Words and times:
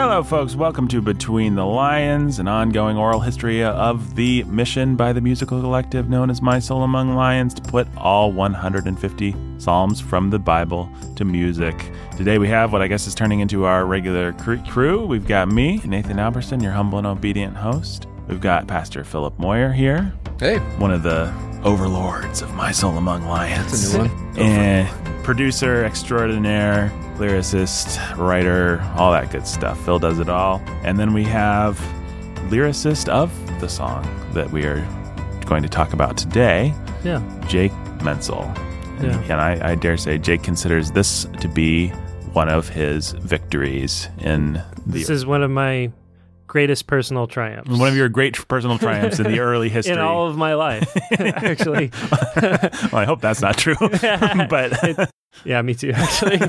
Hello, 0.00 0.22
folks. 0.22 0.54
Welcome 0.54 0.86
to 0.88 1.02
Between 1.02 1.56
the 1.56 1.66
Lions, 1.66 2.38
an 2.38 2.46
ongoing 2.46 2.96
oral 2.96 3.18
history 3.18 3.64
of 3.64 4.14
the 4.14 4.44
mission 4.44 4.94
by 4.94 5.12
the 5.12 5.20
musical 5.20 5.60
collective 5.60 6.08
known 6.08 6.30
as 6.30 6.40
My 6.40 6.60
Soul 6.60 6.84
Among 6.84 7.16
Lions 7.16 7.52
to 7.54 7.62
put 7.62 7.88
all 7.96 8.30
150 8.30 9.34
Psalms 9.58 10.00
from 10.00 10.30
the 10.30 10.38
Bible 10.38 10.88
to 11.16 11.24
music. 11.24 11.90
Today 12.16 12.38
we 12.38 12.46
have 12.46 12.72
what 12.72 12.80
I 12.80 12.86
guess 12.86 13.08
is 13.08 13.14
turning 13.16 13.40
into 13.40 13.64
our 13.64 13.86
regular 13.86 14.34
crew. 14.68 15.04
We've 15.04 15.26
got 15.26 15.48
me, 15.48 15.80
Nathan 15.84 16.20
Alberson, 16.20 16.60
your 16.60 16.72
humble 16.72 16.98
and 16.98 17.06
obedient 17.06 17.56
host. 17.56 18.06
We've 18.28 18.40
got 18.40 18.68
Pastor 18.68 19.02
Philip 19.02 19.36
Moyer 19.36 19.72
here. 19.72 20.12
Hey. 20.38 20.58
One 20.78 20.92
of 20.92 21.02
the 21.02 21.34
overlords 21.64 22.40
of 22.40 22.54
My 22.54 22.70
Soul 22.70 22.98
Among 22.98 23.24
Lions. 23.24 23.72
That's 23.72 23.94
a 23.94 24.04
new 24.04 24.08
one. 24.08 24.38
and 24.38 25.07
producer 25.28 25.84
extraordinaire, 25.84 26.90
lyricist, 27.18 27.98
writer, 28.16 28.80
all 28.96 29.12
that 29.12 29.30
good 29.30 29.46
stuff. 29.46 29.78
Phil 29.84 29.98
does 29.98 30.20
it 30.20 30.30
all. 30.30 30.58
And 30.84 30.98
then 30.98 31.12
we 31.12 31.22
have 31.24 31.78
lyricist 32.48 33.10
of 33.10 33.30
the 33.60 33.68
song 33.68 34.02
that 34.32 34.50
we 34.50 34.64
are 34.64 34.80
going 35.44 35.62
to 35.62 35.68
talk 35.68 35.92
about 35.92 36.16
today, 36.16 36.72
Yeah. 37.04 37.20
Jake 37.46 37.72
Mentzel. 37.98 38.46
Yeah. 39.02 39.20
And 39.24 39.32
I, 39.32 39.72
I 39.72 39.74
dare 39.74 39.98
say 39.98 40.16
Jake 40.16 40.42
considers 40.42 40.92
this 40.92 41.26
to 41.40 41.46
be 41.48 41.88
one 42.32 42.48
of 42.48 42.70
his 42.70 43.10
victories 43.12 44.08
in 44.20 44.54
the 44.86 44.98
This 45.00 45.10
is 45.10 45.26
one 45.26 45.42
of 45.42 45.50
my 45.50 45.92
greatest 46.48 46.86
personal 46.88 47.26
triumphs. 47.28 47.70
one 47.70 47.88
of 47.88 47.94
your 47.96 48.08
great 48.08 48.48
personal 48.48 48.78
triumphs 48.86 49.20
in 49.20 49.30
the 49.30 49.38
early 49.38 49.68
history. 49.68 49.92
in 49.94 50.00
all 50.00 50.26
of 50.26 50.36
my 50.36 50.54
life, 50.54 50.88
actually. 51.20 51.90
well, 52.42 52.96
I 52.96 53.04
hope 53.04 53.20
that's 53.20 53.40
not 53.40 53.56
true, 53.56 53.76
but 53.78 55.10
Yeah, 55.44 55.62
me 55.62 55.74
too, 55.74 55.92
actually. 55.94 56.40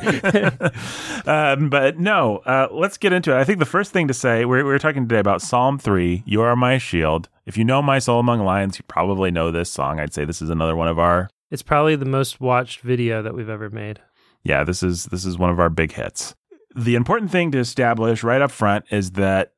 um, 1.25 1.69
but 1.69 1.99
no, 1.99 2.37
uh, 2.45 2.67
let's 2.71 2.97
get 2.97 3.13
into 3.13 3.31
it. 3.31 3.37
I 3.39 3.43
think 3.43 3.59
the 3.59 3.65
first 3.65 3.91
thing 3.91 4.07
to 4.07 4.13
say, 4.13 4.45
we're, 4.45 4.65
we're 4.65 4.79
talking 4.79 5.03
today 5.07 5.19
about 5.19 5.41
Psalm 5.41 5.77
3, 5.77 6.23
You 6.25 6.41
Are 6.41 6.55
My 6.55 6.77
Shield. 6.77 7.29
If 7.45 7.57
you 7.57 7.63
know 7.65 7.81
My 7.81 7.99
Soul 7.99 8.19
Among 8.19 8.39
Lions, 8.39 8.77
you 8.77 8.85
probably 8.87 9.31
know 9.31 9.51
this 9.51 9.69
song. 9.71 9.99
I'd 9.99 10.13
say 10.13 10.25
this 10.25 10.41
is 10.41 10.49
another 10.49 10.75
one 10.75 10.87
of 10.87 10.97
our, 10.99 11.29
it's 11.51 11.61
probably 11.63 11.95
the 11.95 12.05
most 12.05 12.39
watched 12.39 12.81
video 12.81 13.21
that 13.21 13.33
we've 13.33 13.49
ever 13.49 13.69
made. 13.69 13.99
yeah, 14.43 14.63
this 14.63 14.81
is, 14.83 15.05
this 15.05 15.25
is 15.25 15.37
one 15.37 15.49
of 15.49 15.59
our 15.59 15.69
big 15.69 15.91
hits. 15.91 16.35
The 16.75 16.95
important 16.95 17.31
thing 17.31 17.51
to 17.51 17.57
establish 17.59 18.23
right 18.23 18.41
up 18.41 18.51
front 18.51 18.85
is 18.91 19.11
that, 19.11 19.51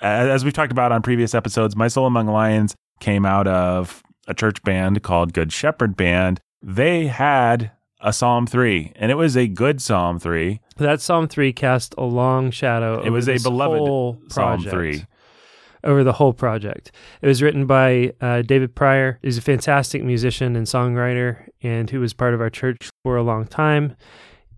as 0.00 0.44
we've 0.44 0.52
talked 0.54 0.72
about 0.72 0.92
on 0.92 1.02
previous 1.02 1.34
episodes, 1.34 1.76
My 1.76 1.88
Soul 1.88 2.06
Among 2.06 2.26
Lions 2.26 2.74
came 3.00 3.24
out 3.26 3.46
of 3.46 4.02
a 4.26 4.34
church 4.34 4.62
band 4.62 5.02
called 5.02 5.32
Good 5.32 5.52
Shepherd 5.52 5.96
Band. 5.96 6.40
They 6.62 7.06
had 7.06 7.70
a 8.00 8.12
Psalm 8.12 8.46
3, 8.46 8.92
and 8.96 9.10
it 9.10 9.14
was 9.16 9.36
a 9.36 9.46
good 9.46 9.80
Psalm 9.80 10.18
3. 10.18 10.60
That 10.76 11.00
Psalm 11.00 11.28
3 11.28 11.52
cast 11.52 11.94
a 11.96 12.04
long 12.04 12.50
shadow 12.50 12.98
It 13.00 13.06
over 13.06 13.10
was 13.12 13.28
a 13.28 13.38
beloved 13.38 14.32
Psalm 14.32 14.62
3. 14.62 15.04
over 15.84 16.04
the 16.04 16.12
whole 16.12 16.32
project. 16.32 16.92
It 17.22 17.26
was 17.26 17.42
written 17.42 17.66
by 17.66 18.12
uh, 18.20 18.42
David 18.42 18.74
Pryor. 18.74 19.18
He's 19.22 19.38
a 19.38 19.42
fantastic 19.42 20.02
musician 20.04 20.56
and 20.56 20.66
songwriter, 20.66 21.48
and 21.62 21.88
who 21.90 22.00
was 22.00 22.12
part 22.12 22.34
of 22.34 22.40
our 22.40 22.50
church 22.50 22.90
for 23.02 23.16
a 23.16 23.22
long 23.22 23.46
time. 23.46 23.96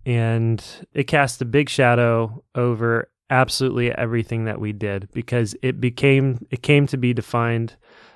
And 0.05 0.63
it 0.93 1.03
cast 1.05 1.41
a 1.41 1.45
big 1.45 1.69
shadow 1.69 2.43
over 2.55 3.09
absolutely 3.29 3.91
everything 3.91 4.45
that 4.45 4.59
we 4.59 4.73
did 4.73 5.07
because 5.13 5.55
it 5.61 5.79
became 5.79 6.45
it 6.49 6.61
came 6.63 6.87
to 6.87 6.97
be 6.97 7.13
defined 7.13 7.75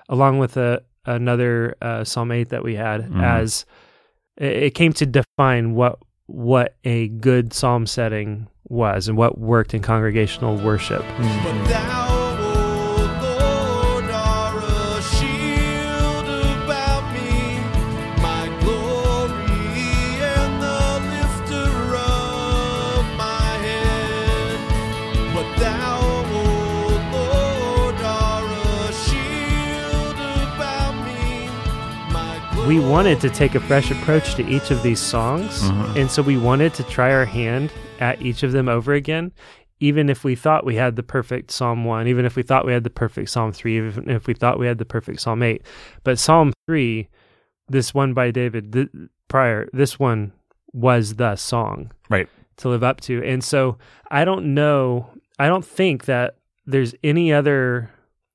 along 0.10 0.40
with 0.40 0.58
a 0.58 0.82
another 1.06 1.76
uh, 1.82 2.04
Psalm 2.04 2.32
eight 2.32 2.50
that 2.50 2.64
we 2.64 2.76
had 2.76 3.10
Mhm. 3.10 3.22
as 3.24 3.66
it 4.38 4.64
it 4.64 4.70
came 4.76 4.94
to 4.94 5.06
define 5.06 5.74
what 5.76 6.00
what 6.28 6.76
a 6.86 7.10
good 7.10 7.54
psalm 7.54 7.86
setting 7.86 8.48
was 8.70 9.08
and 9.10 9.18
what 9.18 9.38
worked 9.38 9.74
in 9.74 9.82
congregational 9.82 10.56
worship. 10.58 11.04
But 11.18 12.23
wanted 32.94 33.20
to 33.20 33.30
take 33.32 33.56
a 33.56 33.60
fresh 33.60 33.90
approach 33.90 34.36
to 34.36 34.46
each 34.48 34.70
of 34.70 34.84
these 34.84 35.00
songs 35.00 35.64
Mhm. 35.64 35.96
and 36.02 36.12
so 36.12 36.22
we 36.22 36.38
wanted 36.38 36.76
to 36.76 36.84
try 36.84 37.12
our 37.12 37.26
hand 37.26 37.72
at 38.00 38.22
each 38.22 38.44
of 38.44 38.52
them 38.52 38.70
over 38.70 38.94
again 38.94 39.32
even 39.80 40.10
if 40.10 40.24
we 40.24 40.36
thought 40.36 40.64
we 40.64 40.76
had 40.76 40.96
the 40.96 41.02
perfect 41.02 41.50
psalm 41.50 41.86
1 41.86 42.08
even 42.08 42.24
if 42.24 42.36
we 42.36 42.44
thought 42.44 42.68
we 42.68 42.72
had 42.72 42.84
the 42.84 42.92
perfect 42.92 43.30
psalm 43.32 43.52
3 43.52 43.78
even 43.78 44.10
if 44.12 44.28
we 44.28 44.36
thought 44.36 44.60
we 44.60 44.68
had 44.68 44.78
the 44.78 44.86
perfect 44.86 45.20
psalm 45.22 45.42
8 45.42 45.64
but 46.04 46.20
psalm 46.20 46.54
3 46.68 47.08
this 47.68 47.96
one 47.96 48.14
by 48.14 48.30
david 48.30 48.72
th- 48.72 48.90
prior 49.28 49.68
this 49.74 49.98
one 49.98 50.32
was 50.72 51.16
the 51.16 51.36
song 51.36 51.90
Right. 52.12 52.28
to 52.58 52.70
live 52.70 52.84
up 52.84 53.02
to 53.02 53.24
and 53.24 53.44
so 53.44 53.80
i 54.12 54.24
don't 54.24 54.46
know 54.54 55.10
i 55.40 55.48
don't 55.48 55.66
think 55.66 56.06
that 56.06 56.36
there's 56.68 56.94
any 57.04 57.34
other 57.34 57.90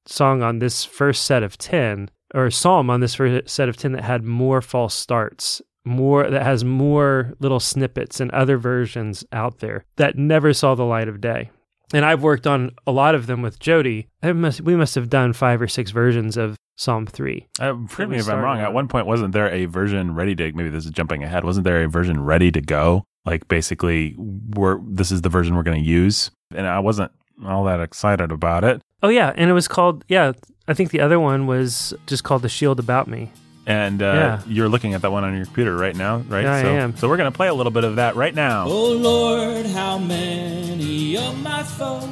song 0.04 0.42
on 0.42 0.58
this 0.58 0.84
first 0.84 1.22
set 1.24 1.44
of 1.44 1.56
10 1.58 2.10
or 2.34 2.50
psalm 2.50 2.90
on 2.90 3.00
this 3.00 3.14
first 3.14 3.48
set 3.48 3.68
of 3.68 3.76
10 3.76 3.92
that 3.92 4.04
had 4.04 4.24
more 4.24 4.60
false 4.60 4.94
starts 4.94 5.62
more 5.84 6.28
that 6.28 6.42
has 6.42 6.64
more 6.64 7.32
little 7.40 7.60
snippets 7.60 8.20
and 8.20 8.30
other 8.32 8.58
versions 8.58 9.24
out 9.32 9.60
there 9.60 9.84
that 9.96 10.16
never 10.18 10.52
saw 10.52 10.74
the 10.74 10.84
light 10.84 11.08
of 11.08 11.20
day 11.20 11.50
and 11.94 12.04
i've 12.04 12.22
worked 12.22 12.46
on 12.46 12.70
a 12.86 12.92
lot 12.92 13.14
of 13.14 13.26
them 13.26 13.40
with 13.40 13.58
jody 13.58 14.06
I 14.22 14.32
must, 14.32 14.60
we 14.60 14.76
must 14.76 14.94
have 14.96 15.08
done 15.08 15.32
five 15.32 15.62
or 15.62 15.68
six 15.68 15.90
versions 15.90 16.36
of 16.36 16.56
psalm 16.76 17.06
3 17.06 17.46
Uh, 17.60 17.74
forgive 17.88 18.10
me 18.10 18.16
if 18.16 18.22
I'm 18.22 18.24
started 18.24 18.42
wrong. 18.42 18.60
At 18.60 18.72
one 18.72 18.88
point, 18.88 19.06
wasn't 19.06 19.32
there 19.32 19.50
a 19.50 19.64
version 19.66 20.14
ready 20.14 20.34
to? 20.36 20.52
Maybe 20.52 20.68
this 20.68 20.84
is 20.84 20.92
jumping 20.92 21.24
ahead. 21.24 21.44
Wasn't 21.44 21.64
there 21.64 21.82
a 21.82 21.88
version 21.88 22.22
ready 22.22 22.52
to 22.52 22.60
go? 22.60 23.04
Like 23.24 23.48
basically, 23.48 24.14
we're 24.16 24.78
this 24.86 25.10
is 25.10 25.22
the 25.22 25.28
version 25.28 25.56
we're 25.56 25.64
going 25.64 25.82
to 25.82 25.88
use, 25.88 26.30
and 26.54 26.66
I 26.66 26.78
wasn't 26.78 27.10
all 27.46 27.64
that 27.64 27.80
excited 27.80 28.30
about 28.32 28.64
it. 28.64 28.80
oh 29.02 29.08
yeah 29.08 29.32
and 29.36 29.48
it 29.50 29.52
was 29.52 29.68
called 29.68 30.04
yeah 30.08 30.32
i 30.66 30.74
think 30.74 30.90
the 30.90 31.00
other 31.00 31.18
one 31.20 31.46
was 31.46 31.94
just 32.06 32.24
called 32.24 32.42
the 32.42 32.48
shield 32.48 32.78
about 32.80 33.06
me 33.08 33.30
And 33.66 34.00
uh, 34.02 34.06
Yeah. 34.06 34.40
you're 34.46 34.68
looking 34.70 34.94
at 34.94 35.02
that 35.02 35.12
one 35.12 35.24
on 35.24 35.36
your 35.36 35.44
computer 35.44 35.76
right 35.76 35.94
now, 35.94 36.24
right? 36.32 36.44
Yeah, 36.44 36.54
I 36.54 36.62
so, 36.62 36.68
am. 36.82 36.96
So 36.96 37.06
we're 37.06 37.18
going 37.20 37.30
to 37.30 37.36
play 37.36 37.48
a 37.48 37.54
little 37.54 37.70
bit 37.78 37.84
of 37.84 37.96
that 37.96 38.16
right 38.16 38.34
now. 38.34 38.64
Oh 38.66 38.92
Lord, 38.96 39.66
how 39.66 39.98
many 39.98 41.18
of 41.18 41.36
my 41.42 41.62
foes 41.62 42.08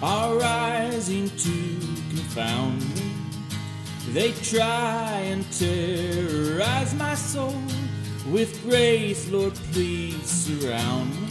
are 0.00 0.38
rising 0.38 1.26
to 1.44 1.54
confound 2.14 2.78
me? 2.94 3.10
They 4.14 4.30
try 4.46 5.10
and 5.32 5.42
terrorize 5.50 6.94
my 6.94 7.14
soul. 7.16 7.54
With 8.30 8.62
grace, 8.62 9.28
Lord, 9.28 9.54
please 9.72 10.22
surround 10.26 11.10
me. 11.10 11.28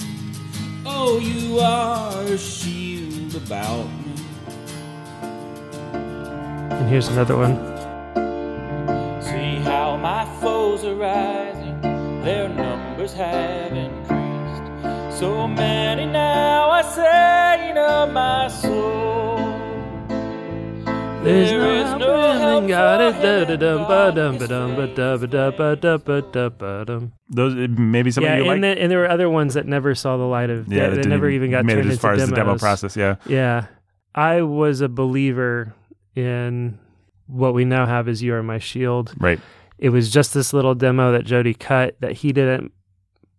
Oh, 0.85 1.17
you 1.19 1.59
are 1.59 2.23
a 2.23 2.37
shield 2.37 3.14
about 3.35 3.85
me. 3.85 4.13
and 6.71 6.89
here's 6.89 7.07
another 7.09 7.35
one 7.37 7.55
See 9.21 9.55
how 9.57 9.97
my 9.97 10.25
foes 10.39 10.83
are 10.83 10.95
rising, 10.95 11.81
their 12.23 12.47
numbers 12.47 13.13
have 13.13 13.73
increased. 13.73 15.19
So 15.19 15.47
many 15.47 16.05
now 16.05 16.69
are 16.69 16.83
saying 16.83 17.77
of 17.77 18.11
my 18.11 18.47
soul. 18.47 19.14
There's 21.25 21.49
There 21.49 21.75
is 21.77 21.91
no 21.91 21.97
no 21.97 22.21
help 22.31 22.39
help 22.39 22.67
got 22.67 23.01
it. 23.01 23.21
Those 27.29 27.55
maybe 27.77 28.11
some 28.11 28.23
Yeah, 28.23 28.33
of 28.33 28.45
you 28.45 28.51
and, 28.51 28.61
like. 28.61 28.61
then, 28.61 28.77
and 28.77 28.91
there 28.91 28.99
were 28.99 29.09
other 29.09 29.29
ones 29.29 29.53
that 29.55 29.65
never 29.65 29.95
saw 29.95 30.17
the 30.17 30.23
light 30.23 30.49
of 30.49 30.67
yeah, 30.67 30.73
day. 30.73 30.83
that 30.83 30.89
That 30.91 30.95
didn't 30.97 31.09
never 31.09 31.29
even 31.29 31.51
got 31.51 31.65
made 31.65 31.73
turned 31.75 31.85
it 31.87 31.89
as 31.89 31.93
into 31.95 32.01
far 32.01 32.13
as 32.13 32.19
demos. 32.19 32.29
the 32.29 32.35
demo 32.35 32.57
process. 32.57 32.95
Yeah, 32.95 33.15
Yeah, 33.25 33.65
I 34.13 34.41
was 34.43 34.81
a 34.81 34.89
believer 34.89 35.73
in 36.15 36.77
what 37.27 37.53
we 37.53 37.65
now 37.65 37.85
have 37.85 38.07
as 38.07 38.21
"You 38.21 38.33
Are 38.35 38.43
My 38.43 38.59
Shield." 38.59 39.13
right. 39.19 39.39
It 39.77 39.89
was 39.89 40.09
just 40.09 40.33
this 40.33 40.53
little 40.53 40.73
demo 40.73 41.11
that 41.11 41.25
Jody 41.25 41.53
cut 41.53 41.97
that 41.99 42.13
he 42.13 42.31
didn't 42.31 42.71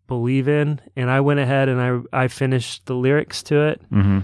believe 0.06 0.48
in, 0.48 0.80
and 0.94 1.10
I 1.10 1.20
went 1.20 1.40
ahead 1.40 1.68
and 1.70 1.80
I 2.12 2.24
I 2.24 2.28
finished 2.28 2.84
the 2.86 2.94
lyrics 2.94 3.42
to 3.44 3.62
it, 3.68 3.80
hmm 3.90 4.20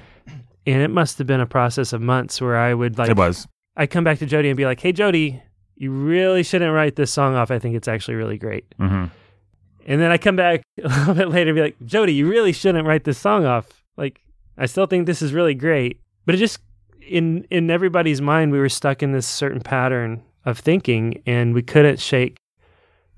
and 0.67 0.82
it 0.82 0.88
must 0.91 1.19
have 1.19 1.26
been 1.26 1.41
a 1.41 1.47
process 1.47 1.93
of 1.93 2.00
months 2.00 2.41
where 2.41 2.56
I 2.56 2.75
would 2.75 2.99
like 2.99 3.11
it 3.11 3.17
was. 3.17 3.47
I 3.76 3.87
come 3.87 4.05
back 4.05 4.19
to 4.19 4.26
Jody 4.26 4.49
and 4.49 4.56
be 4.56 4.64
like, 4.67 4.81
"Hey, 4.81 4.93
Jody, 4.93 5.43
you 5.76 5.91
really 5.91 6.43
shouldn't 6.43 6.73
write 6.75 6.97
this 6.97 7.11
song 7.11 7.35
off. 7.35 7.50
I 7.50 7.59
think 7.59 7.75
it's 7.76 7.88
actually 7.88 8.14
really 8.14 8.38
great." 8.38 8.64
hmm 8.79 9.06
And 9.87 10.00
then 10.00 10.11
I 10.12 10.19
come 10.19 10.37
back 10.37 10.62
a 10.82 10.88
little 10.88 11.14
bit 11.14 11.29
later 11.29 11.50
and 11.50 11.56
be 11.56 11.62
like, 11.62 11.76
"Jody, 11.85 12.14
you 12.14 12.29
really 12.29 12.53
shouldn't 12.53 12.87
write 12.87 13.05
this 13.05 13.19
song 13.19 13.44
off. 13.44 13.67
Like, 13.97 14.20
I 14.59 14.67
still 14.67 14.87
think 14.87 15.06
this 15.06 15.23
is 15.23 15.32
really 15.32 15.55
great." 15.55 16.00
But 16.26 16.35
it 16.35 16.38
just 16.38 16.61
in 17.09 17.44
in 17.50 17.70
everybody's 17.70 18.20
mind, 18.20 18.53
we 18.53 18.59
were 18.59 18.69
stuck 18.69 19.03
in 19.03 19.12
this 19.12 19.26
certain 19.26 19.61
pattern 19.61 20.23
of 20.44 20.59
thinking, 20.59 21.23
and 21.26 21.55
we 21.55 21.62
couldn't 21.62 21.99
shake 22.00 22.37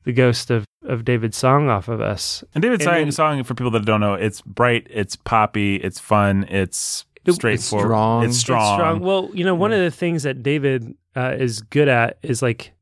the 0.05 0.13
ghost 0.13 0.51
of 0.51 0.65
of 0.87 1.05
David's 1.05 1.37
song 1.37 1.69
off 1.69 1.89
of 1.89 2.01
us. 2.01 2.45
And 2.55 2.63
David's 2.63 2.83
And 2.87 2.93
song, 2.93 3.03
then- 3.03 3.13
song 3.13 3.45
for 3.45 3.55
people 3.55 3.71
that 3.73 3.85
don't 3.87 4.01
know, 4.01 4.15
it's 4.15 4.41
bright, 4.43 4.87
it's 4.91 5.17
poppy, 5.17 5.77
it's 5.77 5.99
fun, 5.99 6.45
it's 6.51 7.07
straightforward. 7.33 7.87
strong. 7.87 8.25
It's 8.25 8.31
It's 8.35 8.41
strong. 8.41 8.61
It's 8.63 8.75
strong. 8.77 9.01
Well, 9.01 9.31
you 9.33 9.45
know, 9.45 9.55
one 9.55 9.73
of 9.73 9.81
the 9.81 9.91
things 9.91 10.23
that 10.25 10.43
David 10.43 10.95
uh, 11.17 11.35
is 11.39 11.61
good 11.63 11.89
at 11.89 12.19
is 12.23 12.43
like 12.43 12.73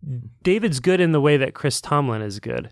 David's 0.43 0.81
good 0.81 1.01
in 1.01 1.13
the 1.13 1.21
way 1.21 1.37
that 1.37 1.55
Chris 1.55 1.81
Tomlin 1.81 2.23
is 2.23 2.41
good. 2.41 2.71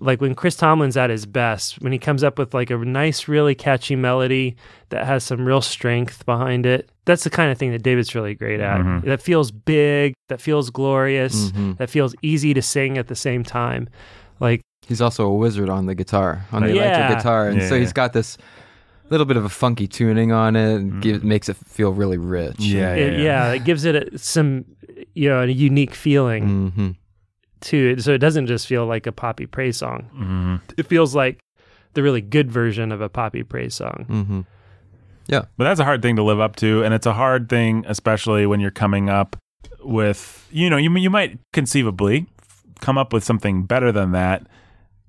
Like 0.00 0.20
when 0.20 0.34
Chris 0.34 0.56
Tomlin's 0.56 0.96
at 0.96 1.08
his 1.10 1.24
best, 1.24 1.80
when 1.80 1.92
he 1.92 1.98
comes 1.98 2.22
up 2.24 2.38
with 2.38 2.52
like 2.52 2.68
a 2.70 2.76
nice, 2.76 3.28
really 3.28 3.54
catchy 3.54 3.96
melody 3.96 4.56
that 4.90 5.06
has 5.06 5.24
some 5.24 5.44
real 5.46 5.60
strength 5.62 6.26
behind 6.26 6.66
it, 6.66 6.90
that's 7.06 7.24
the 7.24 7.30
kind 7.30 7.50
of 7.50 7.58
thing 7.58 7.70
that 7.72 7.82
David's 7.82 8.14
really 8.14 8.34
great 8.34 8.60
at. 8.60 8.80
Mhm. 8.80 9.04
That 9.04 9.22
feels 9.22 9.50
big, 9.50 10.14
that 10.28 10.40
feels 10.40 10.68
glorious, 10.70 11.52
Mhm. 11.52 11.78
that 11.78 11.90
feels 11.90 12.14
easy 12.22 12.52
to 12.54 12.60
sing 12.62 12.98
at 12.98 13.06
the 13.08 13.14
same 13.14 13.44
time. 13.44 13.88
Like, 14.40 14.60
He's 14.86 15.00
also 15.00 15.26
a 15.26 15.34
wizard 15.34 15.70
on 15.70 15.86
the 15.86 15.94
guitar, 15.94 16.44
on 16.52 16.62
the 16.62 16.74
Yeah. 16.74 16.82
electric 16.98 17.18
guitar, 17.18 17.48
and 17.48 17.60
Yeah, 17.60 17.68
so 17.68 17.74
yeah. 17.76 17.80
he's 17.80 17.92
got 17.94 18.12
this 18.12 18.36
little 19.10 19.26
bit 19.26 19.36
of 19.36 19.44
a 19.44 19.48
funky 19.48 19.86
tuning 19.86 20.32
on 20.32 20.56
it, 20.56 20.74
and 20.76 20.92
Mhm. 20.94 21.00
give, 21.02 21.24
makes 21.24 21.48
it 21.48 21.56
feel 21.56 21.92
really 21.92 22.18
rich. 22.18 22.58
Yeah, 22.60 22.94
it, 22.94 23.20
yeah, 23.20 23.52
it 23.52 23.64
gives 23.64 23.84
it 23.84 23.94
a, 24.14 24.18
some, 24.18 24.64
you 25.14 25.28
know, 25.28 25.42
a 25.42 25.46
unique 25.46 25.94
feeling 25.94 26.70
hmm 26.70 26.90
to 27.60 27.92
it. 27.92 28.02
So 28.02 28.12
it 28.12 28.18
doesn't 28.18 28.46
just 28.46 28.66
feel 28.66 28.84
like 28.86 29.06
a 29.06 29.12
poppy 29.12 29.46
praise 29.46 29.78
song. 29.78 30.10
Mhm. 30.14 30.60
it 30.76 30.86
feels 30.86 31.14
like 31.14 31.38
the 31.94 32.02
really 32.02 32.20
good 32.20 32.50
version 32.50 32.92
of 32.92 33.00
a 33.00 33.08
poppy 33.08 33.42
praise 33.42 33.74
song. 33.74 34.04
hmm 34.08 34.40
But 35.28 35.46
that's 35.64 35.80
a 35.80 35.84
hard 35.84 36.02
thing 36.02 36.16
to 36.16 36.22
live 36.22 36.40
up 36.40 36.56
to, 36.56 36.82
and 36.84 36.92
it's 36.92 37.06
a 37.06 37.14
hard 37.14 37.48
thing, 37.48 37.84
especially 37.88 38.44
when 38.46 38.60
you're 38.60 38.70
coming 38.70 39.08
up 39.08 39.36
with, 39.82 40.46
you 40.52 40.68
know, 40.68 40.76
you 40.76 40.94
you 40.96 41.10
might 41.10 41.38
conceivably 41.52 42.26
come 42.80 42.98
up 42.98 43.12
with 43.12 43.24
something 43.24 43.64
better 43.64 43.90
than 43.92 44.12
that, 44.12 44.46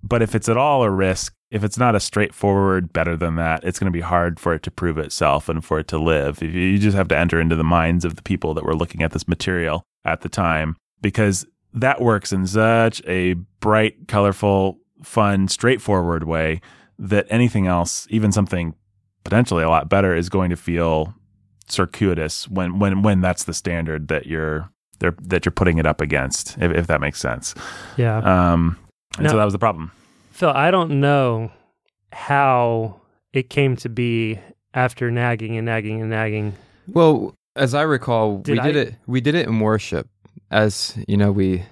but 0.03 0.21
if 0.21 0.33
it's 0.35 0.47
at 0.47 0.55
all 0.57 0.83
a 0.83 0.89
risk, 0.89 1.33
if 1.55 1.63
it's 1.63 1.77
not 1.77 1.95
a 1.95 2.01
straightforward 2.01 2.91
better 2.91 3.15
than 3.15 3.37
that, 3.37 3.63
it's 3.63 3.79
going 3.79 3.85
to 3.85 3.97
be 3.97 4.01
hard 4.01 4.41
for 4.41 4.53
it 4.53 4.61
to 4.63 4.69
prove 4.69 4.97
itself 4.97 5.47
and 5.47 5.63
for 5.63 5.79
it 5.79 5.87
to 5.87 5.97
live. 5.97 6.43
You, 6.43 6.77
just 6.77 6.97
have 6.97 7.07
to 7.07 7.17
enter 7.17 7.39
into 7.39 7.55
the 7.55 7.63
minds 7.63 8.03
of 8.03 8.17
the 8.17 8.21
people 8.21 8.53
that 8.55 8.65
were 8.65 8.75
looking 8.75 9.01
at 9.01 9.13
this 9.13 9.25
material 9.25 9.81
at 10.03 10.19
the 10.19 10.27
time, 10.27 10.75
because 11.01 11.45
that 11.73 12.01
works 12.01 12.33
in 12.33 12.45
such 12.45 13.01
a 13.07 13.35
bright, 13.61 14.09
colorful, 14.09 14.79
fun, 15.01 15.47
straightforward 15.47 16.25
way 16.25 16.59
that 16.99 17.25
anything 17.29 17.67
else, 17.67 18.05
even 18.09 18.33
something 18.33 18.75
potentially 19.23 19.63
a 19.63 19.69
lot 19.69 19.87
better, 19.87 20.13
is 20.13 20.27
going 20.27 20.49
to 20.49 20.57
feel 20.57 21.13
circuitous 21.69 22.49
when 22.49 22.79
when 22.79 23.01
when 23.01 23.21
that's 23.21 23.45
the 23.45 23.53
standard 23.53 24.09
that 24.09 24.27
you're 24.27 24.69
they're, 24.99 25.15
that 25.21 25.45
you're 25.45 25.53
putting 25.53 25.77
it 25.77 25.85
up 25.85 26.01
against, 26.01 26.57
if, 26.57 26.71
if 26.73 26.87
that 26.87 26.99
makes 26.99 27.19
sense. 27.19 27.55
Yeah. 27.95 28.17
Um, 28.17 28.77
and 29.17 29.29
so 29.29 29.37
that 29.37 29.45
was 29.45 29.53
the 29.53 29.59
problem. 29.59 29.93
Phil, 30.35 30.49
I 30.49 30.69
don't 30.69 30.99
know 30.99 31.49
how 32.11 32.99
it 33.31 33.49
came 33.49 33.77
to 33.77 33.87
be 33.87 34.37
after 34.73 35.09
nagging 35.09 35.55
and 35.55 35.65
nagging 35.65 36.01
and 36.01 36.09
nagging. 36.09 36.55
Well, 36.89 37.33
as 37.55 37.73
I 37.73 37.83
recall, 37.83 38.39
Did 38.39 38.57
we 38.57 38.59
did 38.59 38.75
it. 38.75 38.95
We 39.07 39.21
did 39.21 39.35
it 39.35 39.47
in 39.47 39.61
worship, 39.61 40.09
as 40.51 40.97
you 41.07 41.15
know, 41.15 41.31
we 41.31 41.63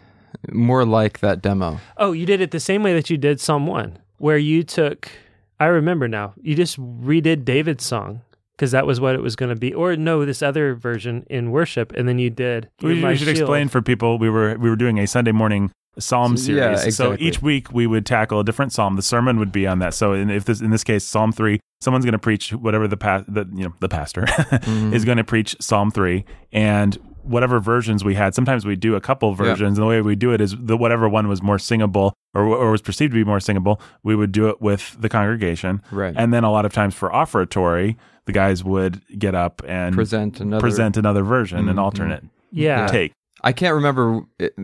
more 0.49 0.85
like 0.85 1.19
that 1.19 1.41
demo. 1.41 1.81
Oh, 1.97 2.13
you 2.13 2.25
did 2.25 2.39
it 2.39 2.51
the 2.51 2.59
same 2.61 2.83
way 2.83 2.93
that 2.93 3.09
you 3.09 3.17
did 3.17 3.41
Psalm 3.41 3.67
1, 3.67 3.99
where 4.19 4.37
you 4.37 4.63
took, 4.63 5.11
I 5.59 5.65
remember 5.65 6.07
now, 6.07 6.33
you 6.41 6.55
just 6.55 6.79
redid 6.79 7.43
David's 7.43 7.85
song 7.85 8.21
because 8.55 8.71
that 8.71 8.87
was 8.87 9.01
what 9.01 9.13
it 9.13 9.21
was 9.21 9.35
going 9.35 9.49
to 9.49 9.59
be. 9.59 9.73
Or 9.73 9.97
no, 9.97 10.23
this 10.23 10.41
other 10.41 10.73
version 10.73 11.25
in 11.29 11.51
worship. 11.51 11.91
And 11.91 12.07
then 12.07 12.17
you 12.17 12.29
did. 12.29 12.69
We, 12.81 13.03
we 13.03 13.17
should 13.17 13.25
Shield. 13.25 13.39
explain 13.39 13.67
for 13.67 13.81
people. 13.81 14.17
We 14.17 14.29
were 14.29 14.55
we 14.57 14.69
were 14.69 14.77
doing 14.77 14.99
a 14.99 15.05
Sunday 15.05 15.33
morning 15.33 15.69
psalm 15.99 16.37
So, 16.37 16.51
yeah, 16.51 16.75
series. 16.75 16.95
So 16.95 17.15
each 17.19 17.41
week 17.41 17.71
we 17.71 17.85
would 17.87 18.05
tackle 18.05 18.39
a 18.39 18.43
different 18.43 18.71
psalm. 18.73 18.95
The 18.95 19.01
sermon 19.01 19.37
would 19.39 19.51
be 19.51 19.67
on 19.67 19.79
that. 19.79 19.93
So 19.93 20.13
in, 20.13 20.29
if 20.29 20.45
this 20.45 20.61
in 20.61 20.71
this 20.71 20.83
case 20.83 21.03
Psalm 21.03 21.31
three, 21.31 21.59
someone's 21.81 22.05
going 22.05 22.13
to 22.13 22.19
preach 22.19 22.51
whatever 22.53 22.87
the 22.87 22.97
pa- 22.97 23.23
the 23.27 23.45
you 23.53 23.65
know 23.65 23.73
the 23.79 23.89
pastor 23.89 24.21
Mm-hmm. 24.27 24.93
is 24.93 25.05
going 25.05 25.17
to 25.17 25.23
preach 25.23 25.55
Psalm 25.59 25.91
three 25.91 26.25
and. 26.51 26.97
Whatever 27.25 27.61
versions 27.61 28.03
we 28.03 28.15
had, 28.15 28.35
sometimes 28.35 28.65
we 28.65 28.75
do 28.75 28.95
a 28.95 28.99
couple 28.99 29.33
versions, 29.33 29.77
and 29.77 29.85
the 29.85 29.87
way 29.87 30.01
we 30.01 30.13
do 30.13 30.33
it 30.33 30.41
is 30.41 30.57
the 30.59 30.75
whatever 30.75 31.07
one 31.07 31.29
was 31.29 31.41
more 31.41 31.57
singable 31.57 32.11
or, 32.33 32.43
or 32.43 32.69
was 32.71 32.81
perceived 32.81 33.13
to 33.13 33.15
be 33.15 33.23
more 33.23 33.39
singable, 33.39 33.79
we 34.03 34.13
would 34.13 34.33
do 34.33 34.49
it 34.49 34.61
with 34.61 34.97
the 34.99 35.07
congregation, 35.07 35.81
Right. 35.89 36.13
and 36.17 36.33
then 36.33 36.43
a 36.43 36.51
lot 36.51 36.65
of 36.65 36.73
times 36.73 36.93
for 36.95 37.09
offertory, 37.11 37.95
the 38.25 38.33
guys 38.33 38.61
would 38.65 39.01
get 39.17 39.35
up 39.35 39.61
and 39.65 39.95
present 39.95 40.41
another. 40.41 40.59
present 40.59 40.97
another 40.97 41.23
version, 41.23 41.69
an 41.69 41.77
Mhm. 41.77 41.81
alternate 41.81 42.25
Yeah. 42.51 42.87
take. 42.87 43.13
I 43.43 43.51
can't 43.51 43.73
remember. 43.75 44.21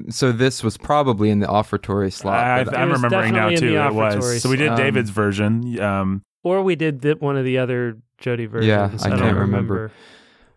So 0.09 0.31
this 0.31 0.63
was 0.63 0.77
probably 0.77 1.29
in 1.29 1.39
the 1.39 1.47
offertory 1.47 2.11
slot. 2.11 2.39
I, 2.43 2.63
but 2.63 2.77
I'm 2.77 2.89
was 2.89 3.01
remembering 3.03 3.33
now 3.33 3.49
too. 3.49 3.71
the 3.71 3.85
It 3.87 3.93
was 3.93 4.15
offertory 4.15 4.39
so 4.39 4.49
we 4.49 4.55
did 4.57 4.67
slot. 4.67 4.77
David's 4.77 5.09
version. 5.09 5.79
Um, 5.81 6.23
Or 6.43 6.63
we 6.63 6.75
did 6.75 7.01
the, 7.01 7.15
one 7.19 7.35
of 7.37 7.43
the 7.43 7.57
other 7.57 7.97
Jody 8.17 8.45
versions. 8.45 8.67
Yeah, 8.67 8.89
I 9.05 9.09
don't 9.09 9.19
can't 9.19 9.37
remember. 9.37 9.91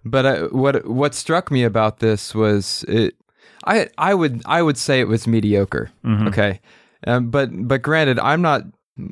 But 0.04 0.26
I, 0.26 0.42
what 0.46 0.86
what 0.86 1.14
struck 1.14 1.50
me 1.50 1.64
about 1.64 1.98
this 1.98 2.34
was 2.34 2.84
it. 2.88 3.14
I 3.64 3.88
I 3.98 4.14
would 4.14 4.42
I 4.46 4.62
would 4.62 4.76
say 4.76 5.00
it 5.00 5.08
was 5.08 5.26
mediocre. 5.26 5.90
mhm. 6.04 6.28
Okay, 6.28 6.60
um, 7.06 7.30
but 7.30 7.50
but 7.52 7.82
granted, 7.82 8.18
I'm 8.18 8.42
not. 8.42 8.62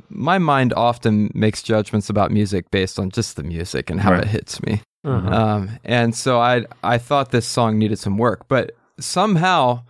My 0.09 0.39
mind 0.39 0.73
often 0.75 1.31
makes 1.35 1.63
judgments 1.63 2.11
about 2.11 2.31
music 2.31 2.71
based 2.71 2.99
on 2.99 3.11
just 3.11 3.37
the 3.37 3.43
music 3.43 3.89
and 3.91 4.01
how 4.01 4.13
Right. 4.13 4.23
it 4.25 4.29
hits 4.29 4.63
me. 4.63 4.83
Uh-huh. 5.05 5.29
Um, 5.35 5.71
and 5.85 6.15
so 6.15 6.39
I 6.41 6.65
I 6.85 6.99
thought 6.99 7.31
this 7.31 7.47
song 7.47 7.79
needed 7.79 7.99
some 7.99 8.19
work, 8.19 8.47
but 8.49 8.73
somehow 9.01 9.83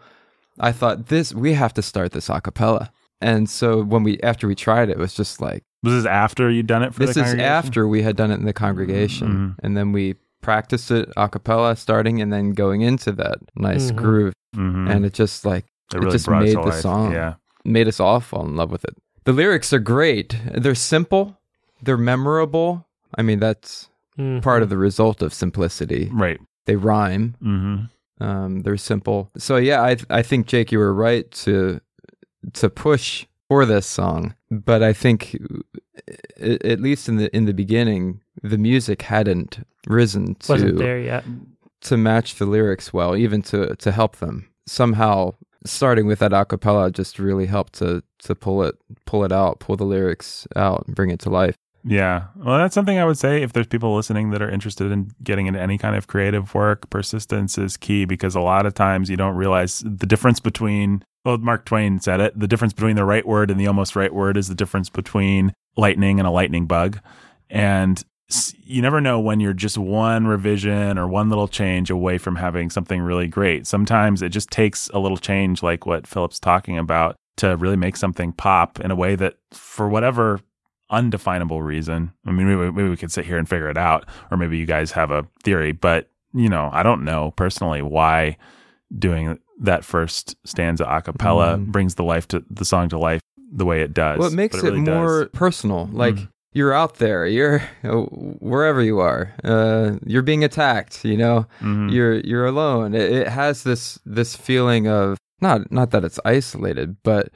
I 0.58 0.72
thought 0.72 1.06
this 1.06 1.32
we 1.34 1.54
have 1.54 1.72
to 1.74 1.82
start 1.82 2.12
this 2.12 2.28
a 2.28 2.40
cappella. 2.40 2.92
And 3.20 3.48
so 3.50 3.82
when 3.82 4.02
we 4.02 4.18
after 4.20 4.46
we 4.48 4.54
tried 4.54 4.88
it, 4.88 4.92
it 4.92 4.98
was 4.98 5.14
just 5.14 5.40
like 5.40 5.62
Was 5.82 5.94
this 5.94 6.06
after 6.06 6.50
you'd 6.50 6.66
done 6.66 6.82
it 6.82 6.94
for 6.94 7.00
this 7.06 7.16
the 7.16 7.24
is 7.24 7.34
after 7.34 7.86
we 7.88 8.02
had 8.02 8.16
done 8.16 8.30
it 8.30 8.34
in 8.40 8.44
the 8.44 8.52
congregation, 8.52 9.28
Mhm. 9.28 9.64
and 9.64 9.76
then 9.76 9.92
we 9.92 10.16
practiced 10.42 10.90
it 10.90 11.10
a 11.16 11.28
cappella, 11.28 11.76
starting 11.76 12.20
and 12.22 12.32
then 12.32 12.52
going 12.52 12.80
into 12.80 13.12
that 13.12 13.38
nice 13.56 13.90
Mhm. 13.90 13.96
groove, 13.96 14.32
Mhm. 14.56 14.90
and 14.90 15.04
it 15.04 15.12
just 15.12 15.44
like 15.44 15.66
it 15.92 15.96
it 15.96 15.98
really 16.00 16.12
just 16.12 16.30
made 16.30 16.56
the 16.56 16.60
life. 16.60 16.80
song. 16.80 17.12
Yeah, 17.12 17.34
made 17.64 17.88
us 17.88 18.00
all 18.00 18.20
fall 18.20 18.46
in 18.46 18.56
love 18.56 18.70
with 18.70 18.84
it. 18.84 18.96
The 19.24 19.32
lyrics 19.34 19.72
are 19.72 19.78
great. 19.78 20.34
They're 20.54 20.74
simple. 20.74 21.36
They're 21.82 21.98
memorable. 21.98 22.86
I 23.18 23.22
mean, 23.22 23.38
that's 23.38 23.88
Mhm. 24.18 24.40
part 24.42 24.62
of 24.62 24.70
the 24.70 24.78
result 24.78 25.20
of 25.22 25.34
simplicity. 25.34 26.10
right. 26.12 26.38
They 26.66 26.76
rhyme. 26.76 27.88
Um, 28.20 28.60
they're 28.60 28.76
simple. 28.76 29.30
So 29.38 29.56
yeah, 29.56 29.82
I 29.82 29.96
I 30.10 30.22
think 30.22 30.46
Jake, 30.46 30.72
you 30.72 30.78
were 30.78 30.92
right 30.94 31.30
to 31.44 31.80
to 32.54 32.70
push 32.70 33.26
for 33.48 33.66
this 33.66 33.86
song, 33.86 34.34
but 34.50 34.82
I 34.82 34.92
think 34.92 35.36
at 36.40 36.80
least 36.80 37.08
in 37.08 37.16
the 37.16 37.34
in 37.36 37.44
the 37.46 37.54
beginning, 37.54 38.20
the 38.42 38.58
music 38.58 39.02
hadn't 39.02 39.66
risen 39.86 40.36
Wasn't 40.48 40.72
to 40.78 40.84
there 40.84 40.98
yet. 41.00 41.24
to 41.82 41.96
match 41.96 42.36
the 42.36 42.46
lyrics 42.46 42.92
well, 42.92 43.16
even 43.16 43.42
to 43.42 43.74
to 43.76 43.92
help 43.92 44.16
them 44.16 44.48
somehow. 44.66 45.34
Starting 45.66 46.06
with 46.06 46.20
that 46.20 46.32
acapella 46.32 46.90
just 46.90 47.18
really 47.18 47.44
helped 47.44 47.74
to 47.74 48.02
to 48.20 48.34
pull 48.34 48.62
it 48.62 48.76
pull 49.04 49.24
it 49.24 49.32
out, 49.32 49.60
pull 49.60 49.76
the 49.76 49.84
lyrics 49.84 50.46
out, 50.56 50.84
and 50.86 50.96
bring 50.96 51.10
it 51.10 51.20
to 51.20 51.28
life. 51.28 51.54
Yeah. 51.82 52.24
Well, 52.36 52.58
that's 52.58 52.74
something 52.74 52.98
I 52.98 53.04
would 53.04 53.18
say 53.18 53.42
if 53.42 53.52
there's 53.52 53.66
people 53.66 53.94
listening 53.94 54.30
that 54.30 54.42
are 54.42 54.50
interested 54.50 54.92
in 54.92 55.10
getting 55.22 55.46
into 55.46 55.60
any 55.60 55.78
kind 55.78 55.96
of 55.96 56.06
creative 56.06 56.54
work, 56.54 56.90
persistence 56.90 57.56
is 57.56 57.76
key 57.76 58.04
because 58.04 58.34
a 58.34 58.40
lot 58.40 58.66
of 58.66 58.74
times 58.74 59.08
you 59.08 59.16
don't 59.16 59.34
realize 59.34 59.80
the 59.80 60.06
difference 60.06 60.40
between, 60.40 61.02
well, 61.24 61.38
Mark 61.38 61.64
Twain 61.64 61.98
said 61.98 62.20
it, 62.20 62.38
the 62.38 62.48
difference 62.48 62.74
between 62.74 62.96
the 62.96 63.04
right 63.04 63.26
word 63.26 63.50
and 63.50 63.58
the 63.58 63.66
almost 63.66 63.96
right 63.96 64.12
word 64.12 64.36
is 64.36 64.48
the 64.48 64.54
difference 64.54 64.90
between 64.90 65.52
lightning 65.76 66.18
and 66.18 66.26
a 66.26 66.30
lightning 66.30 66.66
bug. 66.66 67.00
And 67.48 68.02
you 68.62 68.82
never 68.82 69.00
know 69.00 69.18
when 69.18 69.40
you're 69.40 69.52
just 69.52 69.78
one 69.78 70.26
revision 70.26 70.98
or 70.98 71.08
one 71.08 71.30
little 71.30 71.48
change 71.48 71.90
away 71.90 72.18
from 72.18 72.36
having 72.36 72.70
something 72.70 73.00
really 73.00 73.26
great. 73.26 73.66
Sometimes 73.66 74.22
it 74.22 74.28
just 74.28 74.50
takes 74.50 74.88
a 74.90 74.98
little 74.98 75.16
change, 75.16 75.62
like 75.62 75.86
what 75.86 76.06
Philip's 76.06 76.38
talking 76.38 76.78
about, 76.78 77.16
to 77.38 77.56
really 77.56 77.76
make 77.76 77.96
something 77.96 78.32
pop 78.32 78.78
in 78.80 78.90
a 78.90 78.94
way 78.94 79.16
that, 79.16 79.36
for 79.50 79.88
whatever 79.88 80.40
undefinable 80.90 81.62
reason. 81.62 82.12
I 82.26 82.32
mean, 82.32 82.46
maybe, 82.48 82.70
maybe 82.72 82.88
we 82.88 82.96
could 82.96 83.12
sit 83.12 83.24
here 83.24 83.38
and 83.38 83.48
figure 83.48 83.68
it 83.70 83.78
out, 83.78 84.06
or 84.30 84.36
maybe 84.36 84.58
you 84.58 84.66
guys 84.66 84.92
have 84.92 85.10
a 85.10 85.26
theory, 85.42 85.72
but 85.72 86.08
you 86.32 86.48
know, 86.48 86.70
I 86.72 86.82
don't 86.82 87.04
know 87.04 87.32
personally 87.36 87.82
why 87.82 88.36
doing 88.96 89.38
that 89.60 89.84
first 89.84 90.36
stanza 90.44 90.84
a 90.84 91.02
cappella 91.02 91.56
Mhm. 91.58 91.66
brings 91.66 91.94
the 91.96 92.04
life 92.04 92.26
to 92.28 92.44
the 92.50 92.64
song 92.64 92.88
to 92.90 92.98
life 92.98 93.20
the 93.52 93.64
way 93.64 93.82
it 93.82 93.92
does. 93.92 94.18
Well, 94.18 94.28
it 94.28 94.34
makes 94.34 94.56
but 94.56 94.64
it, 94.66 94.70
really 94.70 94.80
more 94.82 95.24
does. 95.24 95.28
personal. 95.32 95.88
Like 95.92 96.14
Mhm. 96.16 96.28
you're 96.52 96.72
out 96.72 96.94
there, 96.96 97.26
you're 97.26 97.60
wherever 97.82 98.82
you 98.82 98.98
are, 99.00 99.32
uh, 99.44 99.92
you're 100.06 100.22
being 100.22 100.44
attacked. 100.44 101.04
You 101.04 101.16
know, 101.16 101.46
Mhm. 101.60 101.92
you're 101.92 102.14
you're 102.20 102.46
alone. 102.46 102.94
It, 102.94 103.10
it 103.12 103.28
has 103.28 103.62
this 103.64 103.98
this 104.06 104.34
feeling 104.36 104.86
of 104.88 105.18
not 105.40 105.70
not 105.72 105.90
that 105.90 106.04
it's 106.04 106.20
isolated, 106.24 106.96
but 107.02 107.30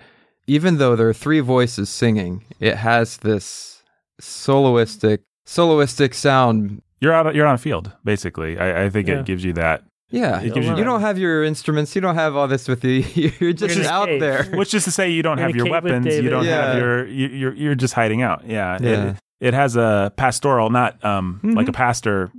even 0.47 0.79
though 0.79 0.95
there 0.97 1.09
are 1.09 1.15
three 1.15 1.41
voices 1.41 1.89
singing, 1.89 2.45
it 2.61 2.77
has 2.77 3.19
this 3.19 3.83
soloistic 4.21 5.19
soloistic 5.47 6.15
sound. 6.15 6.83
You're 7.01 7.13
out. 7.13 7.35
You're 7.35 7.47
on 7.47 7.55
a 7.55 7.59
field, 7.59 7.93
basically. 8.05 8.59
I, 8.59 8.85
I 8.85 8.91
think 8.91 9.09
Yeah. 9.09 9.21
it 9.21 9.27
gives 9.27 9.45
you 9.45 9.53
that. 9.55 9.85
Yeah, 10.11 10.41
It 10.41 10.55
gives 10.55 10.67
you 10.67 10.77
you 10.77 10.85
don't 10.85 11.01
have 11.01 11.19
your 11.19 11.43
instruments. 11.43 11.95
You 11.97 12.01
don't 12.01 12.15
have 12.15 12.37
all 12.37 12.47
this 12.47 12.69
with 12.69 12.85
you. 12.85 13.05
You're 13.41 13.53
just 13.53 13.77
in 13.77 13.85
a 13.85 13.89
out 13.89 14.07
cave. 14.07 14.21
there. 14.21 14.45
Which 14.55 14.73
is 14.73 14.85
to 14.85 14.91
say, 14.93 15.11
you 15.11 15.23
don't 15.23 15.39
have 15.39 15.57
your 15.57 15.69
weapons. 15.69 16.07
You 16.07 16.31
don't 16.31 16.45
have 16.45 16.79
your. 16.79 17.07
You, 17.09 17.27
you're 17.29 17.55
you're 17.55 17.75
just 17.75 17.95
hiding 17.95 18.23
out. 18.23 18.47
Yeah. 18.47 18.79
Yeah. 18.81 19.11
It, 19.11 19.17
it 19.41 19.55
has 19.55 19.77
a 19.77 20.13
pastoral, 20.17 20.71
not 20.71 21.05
um 21.05 21.41
Mhm. 21.43 21.57
like 21.57 21.69
a 21.69 21.73
pastor 21.73 22.31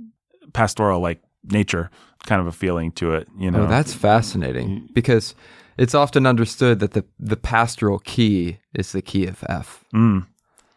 pastoral 0.54 1.00
like 1.00 1.20
nature 1.44 1.90
kind 2.24 2.40
of 2.40 2.46
a 2.46 2.52
feeling 2.52 2.90
to 2.92 3.12
it. 3.14 3.28
You 3.38 3.50
know, 3.50 3.64
Oh, 3.64 3.66
that's 3.66 3.92
fascinating 3.94 4.88
because 4.94 5.34
it's 5.78 5.94
often 5.94 6.26
understood 6.26 6.80
that 6.80 6.92
the, 6.92 7.04
the 7.18 7.36
pastoral 7.36 7.98
key 8.00 8.58
is 8.74 8.92
the 8.92 9.02
key 9.02 9.26
of 9.26 9.44
F. 9.48 9.84
Mm. 9.94 10.26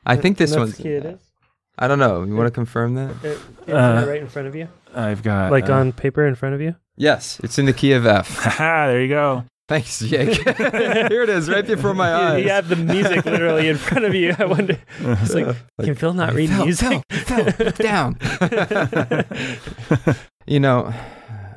I 0.05 0.15
think 0.15 0.37
this 0.37 0.51
And 0.51 0.61
one's. 0.61 0.77
the 0.77 0.83
key 0.83 0.89
it 0.89 1.05
is. 1.05 1.19
I 1.77 1.87
don't 1.87 1.99
know. 1.99 2.23
You 2.23 2.35
want 2.35 2.47
to 2.47 2.51
confirm 2.51 2.95
that? 2.95 3.11
It- 3.23 3.39
it's 3.61 3.69
Uh, 3.69 4.05
right 4.07 4.19
in 4.21 4.27
front 4.27 4.47
of 4.47 4.55
you, 4.55 4.67
I've 4.93 5.23
got 5.23 5.51
like 5.51 5.69
uh, 5.69 5.73
on 5.73 5.91
paper 5.93 6.25
in 6.27 6.35
front 6.35 6.55
of 6.55 6.61
you. 6.61 6.75
Yes, 6.97 7.39
it's 7.43 7.57
in 7.57 7.65
the 7.65 7.73
key 7.73 7.93
of 7.93 8.05
F. 8.05 8.27
Haha, 8.39 8.87
there 8.87 9.01
you 9.01 9.07
go. 9.07 9.45
Thanks, 9.69 9.99
Jake. 10.05 10.35
Here 10.57 11.21
it 11.23 11.29
is, 11.29 11.47
right 11.47 11.65
before 11.65 11.93
my 11.93 12.11
eyes. 12.11 12.43
you 12.43 12.49
have 12.49 12.67
the 12.69 12.75
music 12.75 13.23
literally 13.23 13.69
in 13.69 13.77
front 13.77 14.03
of 14.03 14.15
you. 14.15 14.35
I 14.37 14.45
wonder. 14.45 14.77
It's 14.99 15.33
like, 15.35 15.55
can 15.81 15.93
Phil 15.95 16.13
not 16.13 16.33
read 16.33 16.49
Phil, 16.49 16.65
music? 16.65 17.01
Phil, 17.11 17.45
Phil, 17.51 17.65
look 17.67 17.75
down. 17.77 18.17
you 20.47 20.59
know, 20.59 20.91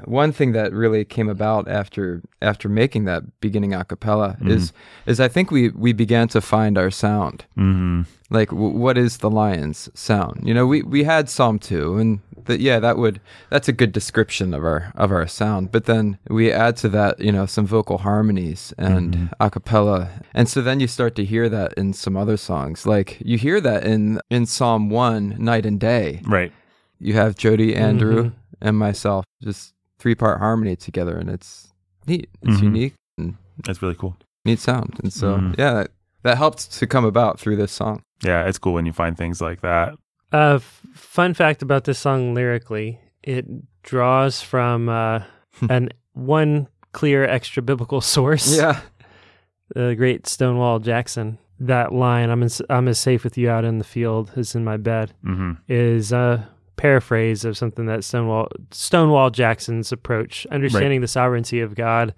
one 0.06 0.32
thing 0.32 0.52
that 0.52 0.72
really 0.72 1.04
came 1.04 1.28
about 1.28 1.68
after 1.68 2.22
after 2.40 2.68
making 2.68 3.04
that 3.06 3.22
beginning 3.40 3.74
a 3.74 3.84
cappella 3.84 4.36
is 4.44 4.72
is 5.06 5.20
I 5.20 5.28
think 5.28 5.50
we 5.50 5.70
we 5.70 5.92
began 5.92 6.28
to 6.28 6.40
find 6.40 6.76
our 6.78 6.90
sound. 6.90 7.44
hmm 7.54 8.02
Like, 8.30 8.48
w- 8.50 8.76
what 8.78 8.96
is 8.96 9.18
the 9.18 9.28
Lions 9.30 9.90
sound? 9.94 10.40
You 10.48 10.54
know, 10.54 10.66
we 10.66 10.82
we 10.82 11.04
had 11.04 11.28
Psalm 11.28 11.58
two, 11.58 11.98
and 11.98 12.20
that 12.46 12.60
yeah, 12.60 12.80
that 12.80 12.96
would 12.96 13.20
that's 13.50 13.68
a 13.68 13.72
good 13.72 13.92
description 13.92 14.54
of 14.54 14.62
our 14.64 14.90
of 14.96 15.12
our 15.12 15.26
sound. 15.28 15.70
But 15.70 15.84
then 15.84 16.16
we 16.28 16.50
add 16.52 16.76
to 16.78 16.88
that, 16.90 17.20
you 17.20 17.30
know, 17.32 17.46
some 17.46 17.66
vocal 17.66 17.98
harmonies 17.98 18.72
and 18.78 19.28
a 19.38 19.48
cappella, 19.50 20.08
and 20.34 20.48
so 20.48 20.62
then 20.62 20.80
you 20.80 20.86
start 20.88 21.14
to 21.16 21.24
hear 21.24 21.48
that 21.50 21.72
in 21.76 21.92
some 21.92 22.16
other 22.16 22.36
songs. 22.36 22.86
Like 22.86 23.18
you 23.24 23.36
hear 23.38 23.60
that 23.60 23.84
in 23.84 24.20
in 24.30 24.46
Psalm 24.46 24.90
one, 24.90 25.36
night 25.38 25.66
and 25.66 25.78
day. 25.80 26.20
Right. 26.26 26.52
You 26.98 27.14
have 27.14 27.34
Jody, 27.36 27.74
Andrew, 27.76 28.22
Mhm. 28.24 28.32
and 28.60 28.78
myself, 28.78 29.24
just 29.42 29.74
three 30.02 30.14
part 30.16 30.38
harmony 30.40 30.74
together, 30.74 31.16
and 31.16 31.30
it's 31.30 31.72
neat. 32.08 32.28
It's 32.42 32.58
Mhm. 32.58 32.62
unique 32.62 32.94
and 33.18 33.36
That's 33.64 33.80
really 33.82 33.94
cool. 33.94 34.16
neat 34.44 34.58
sound. 34.58 34.98
And 35.02 35.12
so 35.12 35.36
Mhm. 35.38 35.54
yeah, 35.58 35.72
that, 35.74 35.90
that 36.24 36.36
helped 36.38 36.72
to 36.78 36.86
come 36.86 37.04
about 37.04 37.38
through 37.38 37.56
this 37.56 37.70
song. 37.72 38.02
Yeah, 38.24 38.44
it's 38.48 38.58
cool 38.58 38.74
when 38.74 38.86
you 38.86 38.92
find 38.92 39.16
things 39.16 39.40
like 39.40 39.60
that. 39.60 39.94
Uh, 40.32 40.56
f- 40.56 40.82
fun 40.94 41.34
fact 41.34 41.62
about 41.62 41.84
this 41.84 41.98
song 42.00 42.34
lyrically, 42.34 42.98
it 43.22 43.46
draws 43.84 44.42
from 44.42 44.88
uh, 44.88 45.20
an 45.70 45.90
one 46.14 46.66
clear 46.92 47.24
extra 47.24 47.62
biblical 47.62 48.00
source. 48.00 48.56
Yeah. 48.56 48.80
the 49.74 49.94
great 49.96 50.26
Stonewall 50.26 50.78
Jackson. 50.80 51.38
That 51.60 51.92
line, 51.92 52.28
"I'm 52.30 52.42
as, 52.42 52.60
I'm 52.68 52.88
as 52.88 52.98
safe 52.98 53.22
with 53.22 53.38
you 53.38 53.48
out 53.48 53.64
in 53.64 53.78
the 53.78 53.84
field 53.84 54.32
as 54.36 54.54
in 54.56 54.64
my 54.64 54.76
bed," 54.76 55.12
hmm 55.22 55.52
is 55.68 56.10
a 56.10 56.48
paraphrase 56.76 57.44
of 57.44 57.56
something 57.56 57.86
that 57.86 58.04
Stonewall 58.04 58.48
Stonewall 58.70 59.30
Jackson's 59.30 59.92
approach, 59.92 60.46
understanding 60.50 61.00
the 61.00 61.08
sovereignty 61.08 61.60
of 61.60 61.74
God 61.74 62.14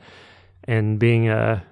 and 0.64 0.98
being 0.98 1.28
a, 1.28 1.64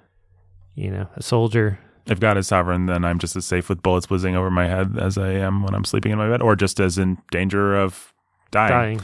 you 0.75 0.91
know, 0.91 1.07
a 1.15 1.23
soldier. 1.23 1.79
If 2.05 2.19
God 2.19 2.37
is 2.37 2.47
sovereign, 2.47 2.85
then 2.87 3.05
I'm 3.05 3.17
just 3.17 3.35
as 3.35 3.45
safe 3.45 3.69
with 3.69 3.81
bullets 3.81 4.09
whizzing 4.09 4.35
over 4.35 4.51
my 4.51 4.67
head 4.67 4.97
as 4.99 5.17
I 5.17 5.31
am 5.31 5.63
when 5.63 5.73
I'm 5.73 5.85
sleeping 5.85 6.11
in 6.11 6.17
my 6.17 6.29
bed, 6.29 6.41
or 6.41 6.55
just 6.55 6.79
as 6.79 6.97
in 6.97 7.17
danger 7.31 7.75
of 7.75 8.13
dying. 8.51 8.97
dying. 8.97 9.01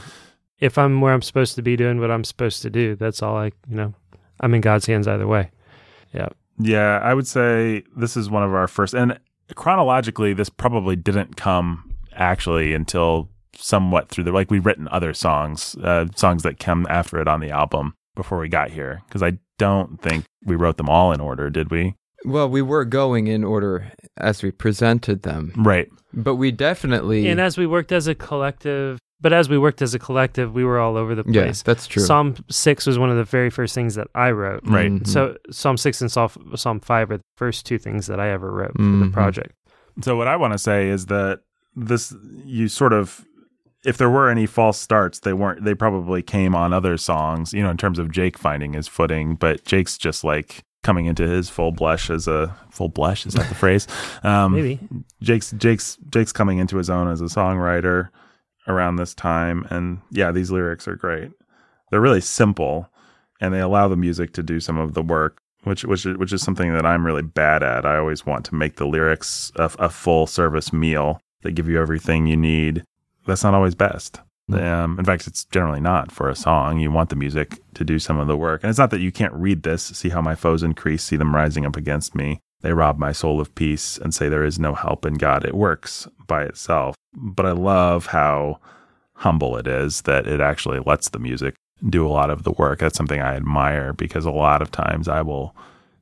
If 0.58 0.76
I'm 0.76 1.00
where 1.00 1.14
I'm 1.14 1.22
supposed 1.22 1.54
to 1.54 1.62
be 1.62 1.76
doing 1.76 1.98
what 1.98 2.10
I'm 2.10 2.24
supposed 2.24 2.60
to 2.62 2.70
do, 2.70 2.94
that's 2.96 3.22
all 3.22 3.36
I, 3.36 3.46
you 3.68 3.76
know, 3.76 3.94
I'm 4.40 4.52
in 4.52 4.60
God's 4.60 4.84
hands 4.84 5.08
either 5.08 5.26
way. 5.26 5.50
Yeah. 6.12 6.28
Yeah, 6.58 7.00
I 7.02 7.14
would 7.14 7.26
say 7.26 7.84
this 7.96 8.18
is 8.18 8.28
one 8.28 8.42
of 8.42 8.52
our 8.52 8.68
first, 8.68 8.92
and 8.92 9.18
chronologically, 9.54 10.34
this 10.34 10.50
probably 10.50 10.94
didn't 10.94 11.36
come 11.36 11.94
actually 12.12 12.74
until 12.74 13.30
somewhat 13.60 14.08
through 14.08 14.24
the 14.24 14.32
like 14.32 14.50
we've 14.50 14.66
written 14.66 14.88
other 14.90 15.12
songs, 15.14 15.76
uh, 15.82 16.06
songs 16.16 16.42
that 16.42 16.58
come 16.58 16.86
after 16.90 17.20
it 17.20 17.28
on 17.28 17.40
the 17.40 17.50
album 17.50 17.94
before 18.16 18.38
we 18.38 18.48
got 18.48 18.70
here, 18.70 19.02
because 19.06 19.22
I 19.22 19.38
don't 19.58 20.00
think 20.00 20.24
we 20.44 20.56
wrote 20.56 20.76
them 20.76 20.88
all 20.88 21.12
in 21.12 21.20
order, 21.20 21.50
did 21.50 21.70
we? 21.70 21.94
Well, 22.24 22.48
we 22.48 22.60
were 22.62 22.84
going 22.84 23.28
in 23.28 23.44
order 23.44 23.92
as 24.16 24.42
we 24.42 24.50
presented 24.50 25.22
them, 25.22 25.52
Right. 25.56 25.88
but 26.12 26.34
we 26.36 26.50
definitely. 26.50 27.28
And 27.28 27.40
as 27.40 27.56
we 27.56 27.66
worked 27.66 27.92
as 27.92 28.06
a 28.08 28.14
collective, 28.14 28.98
but 29.22 29.32
as 29.32 29.48
we 29.48 29.56
worked 29.58 29.80
as 29.82 29.94
a 29.94 29.98
collective, 29.98 30.52
we 30.52 30.64
were 30.64 30.78
all 30.78 30.96
over 30.96 31.14
the 31.14 31.24
yeah, 31.26 31.42
place. 31.44 31.62
that's 31.62 31.86
true. 31.86 32.02
Psalm 32.02 32.34
6 32.50 32.86
was 32.86 32.98
one 32.98 33.10
of 33.10 33.16
the 33.16 33.24
very 33.24 33.48
first 33.50 33.74
things 33.74 33.94
that 33.94 34.08
I 34.14 34.30
wrote. 34.32 34.60
Right. 34.64 34.90
Mhm. 34.90 35.06
So 35.06 35.36
Psalm 35.50 35.76
6 35.76 36.00
and 36.02 36.10
Psalm, 36.12 36.30
Psalm 36.56 36.80
5 36.80 37.10
are 37.10 37.16
the 37.18 37.24
first 37.36 37.64
two 37.66 37.78
things 37.78 38.06
that 38.06 38.18
I 38.20 38.30
ever 38.30 38.50
wrote 38.50 38.72
for 38.76 38.82
the 38.82 39.06
Mhm. 39.06 39.12
project. 39.12 39.54
So 40.02 40.16
what 40.16 40.26
I 40.28 40.36
want 40.36 40.52
to 40.54 40.58
say 40.58 40.88
is 40.88 41.06
that 41.06 41.40
this 41.76 42.14
you 42.44 42.68
sort 42.68 42.92
of 42.92 43.24
if 43.84 43.96
there 43.96 44.10
were 44.10 44.28
any 44.28 44.46
false 44.46 44.78
starts, 44.78 45.20
they 45.20 45.32
weren't 45.32 45.64
they 45.64 45.74
probably 45.74 46.22
came 46.22 46.54
on 46.54 46.72
other 46.72 46.96
songs, 46.96 47.52
you 47.54 47.62
know, 47.62 47.70
in 47.70 47.76
terms 47.76 47.98
of 47.98 48.10
Jake 48.12 48.36
finding 48.38 48.72
his 48.74 48.86
footing, 48.88 49.34
but 49.34 49.64
Jake's 49.64 49.96
just 49.98 50.22
like 50.24 50.64
coming 50.82 51.06
into 51.06 51.26
his 51.26 51.48
full 51.50 51.72
blush 51.72 52.08
as 52.10 52.26
a 52.26 52.54
full 52.70 52.88
blush, 52.88 53.26
is 53.26 53.34
that 53.34 53.48
the 53.48 53.54
phrase? 53.64 53.86
Um 54.22 54.52
Maybe. 54.54 54.78
Jake's 55.22 55.52
Jake's 55.52 55.98
Jake's 56.10 56.32
coming 56.32 56.58
into 56.58 56.76
his 56.76 56.90
own 56.90 57.08
as 57.08 57.20
a 57.20 57.24
songwriter 57.24 58.08
around 58.68 58.96
this 58.96 59.14
time 59.14 59.66
and 59.70 60.00
yeah, 60.10 60.30
these 60.30 60.50
lyrics 60.50 60.86
are 60.86 60.96
great. 60.96 61.30
They're 61.90 62.00
really 62.00 62.20
simple 62.20 62.88
and 63.40 63.54
they 63.54 63.60
allow 63.60 63.88
the 63.88 63.96
music 63.96 64.32
to 64.34 64.42
do 64.42 64.60
some 64.60 64.76
of 64.78 64.92
the 64.94 65.02
work, 65.02 65.40
which 65.64 65.84
which 65.84 66.04
is- 66.04 66.16
which 66.18 66.32
is 66.32 66.42
something 66.42 66.72
that 66.74 66.84
I'm 66.86 67.06
really 67.06 67.22
bad 67.22 67.62
at. 67.62 67.86
I 67.86 67.96
always 67.96 68.26
want 68.26 68.44
to 68.46 68.54
make 68.54 68.76
the 68.76 68.86
lyrics 68.86 69.50
a, 69.56 69.70
a 69.78 69.88
full 69.88 70.26
service 70.26 70.72
meal 70.72 71.20
that 71.42 71.52
give 71.52 71.68
you 71.68 71.80
everything 71.80 72.26
you 72.26 72.36
need. 72.36 72.84
That's 73.26 73.44
not 73.44 73.54
always 73.54 73.74
best. 73.74 74.20
Um, 74.52 74.98
in 74.98 75.04
fact, 75.04 75.26
it's 75.26 75.44
generally 75.44 75.80
not 75.80 76.10
for 76.10 76.28
a 76.28 76.34
song. 76.34 76.80
You 76.80 76.90
want 76.90 77.10
the 77.10 77.16
music 77.16 77.60
to 77.74 77.84
do 77.84 77.98
some 77.98 78.18
of 78.18 78.26
the 78.26 78.36
work. 78.36 78.62
And 78.62 78.70
it's 78.70 78.78
not 78.78 78.90
that 78.90 79.00
you 79.00 79.12
can't 79.12 79.32
read 79.34 79.62
this, 79.62 79.84
see 79.84 80.08
how 80.08 80.20
my 80.20 80.34
foes 80.34 80.62
increase, 80.62 81.04
see 81.04 81.16
them 81.16 81.34
rising 81.34 81.64
up 81.64 81.76
against 81.76 82.14
me. 82.14 82.40
They 82.62 82.72
rob 82.72 82.98
my 82.98 83.12
soul 83.12 83.40
of 83.40 83.54
peace 83.54 83.96
and 83.96 84.14
say 84.14 84.28
there 84.28 84.44
is 84.44 84.58
no 84.58 84.74
help 84.74 85.06
in 85.06 85.14
God. 85.14 85.44
It 85.44 85.54
works 85.54 86.08
by 86.26 86.44
itself. 86.44 86.94
But 87.14 87.46
I 87.46 87.52
love 87.52 88.06
how 88.06 88.58
humble 89.14 89.56
it 89.56 89.66
is 89.66 90.02
that 90.02 90.26
it 90.26 90.40
actually 90.40 90.80
lets 90.80 91.10
the 91.10 91.18
music 91.18 91.54
do 91.88 92.06
a 92.06 92.10
lot 92.10 92.30
of 92.30 92.42
the 92.42 92.52
work. 92.52 92.80
That's 92.80 92.96
something 92.96 93.20
I 93.20 93.36
admire 93.36 93.92
because 93.92 94.24
a 94.24 94.30
lot 94.30 94.62
of 94.62 94.70
times 94.70 95.08
I 95.08 95.22
will 95.22 95.54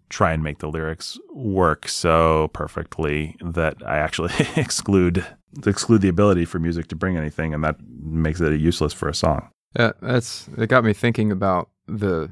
try 0.09 0.33
and 0.33 0.43
make 0.43 0.59
the 0.59 0.71
lyrics 0.71 1.19
work 1.33 1.87
so 1.87 2.49
perfectly 2.53 3.37
that 3.41 3.77
I 3.87 3.99
actually 3.99 4.33
exclude 4.57 5.25
exclude 5.67 6.01
the 6.03 6.09
ability 6.09 6.45
for 6.45 6.59
music 6.59 6.87
to 6.89 6.97
bring 6.97 7.17
anything 7.17 7.55
and 7.55 7.65
that 7.65 7.77
makes 8.03 8.41
it 8.41 8.61
useless 8.61 8.93
for 8.93 9.09
a 9.09 9.15
song. 9.15 9.49
Yeah, 9.79 9.93
that's 10.01 10.49
it. 10.57 10.69
Got 10.69 10.85
me 10.85 10.93
thinking 10.93 11.31
about 11.33 11.69
the 11.87 12.31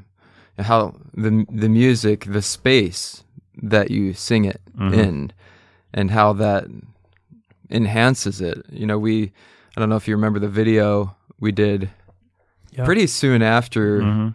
how 0.59 0.95
the 1.15 1.45
the 1.51 1.69
music, 1.69 2.25
the 2.27 2.43
space 2.43 3.25
that 3.63 3.91
you 3.91 4.13
sing 4.15 4.45
it 4.45 4.61
Mhm. 4.79 4.93
in, 4.95 5.33
and 5.95 6.11
how 6.11 6.33
that 6.35 6.67
enhances 7.71 8.41
it. 8.41 8.65
You 8.71 8.87
know, 8.87 8.99
we 8.99 9.33
I 9.77 9.81
don't 9.81 9.89
know 9.91 9.97
if 9.97 10.09
you 10.09 10.15
remember 10.17 10.39
the 10.39 10.49
video 10.49 11.15
we 11.41 11.53
did 11.53 11.91
Yeah. 12.73 12.85
pretty 12.85 13.07
soon 13.07 13.43
after 13.43 14.01
Mhm. 14.01 14.35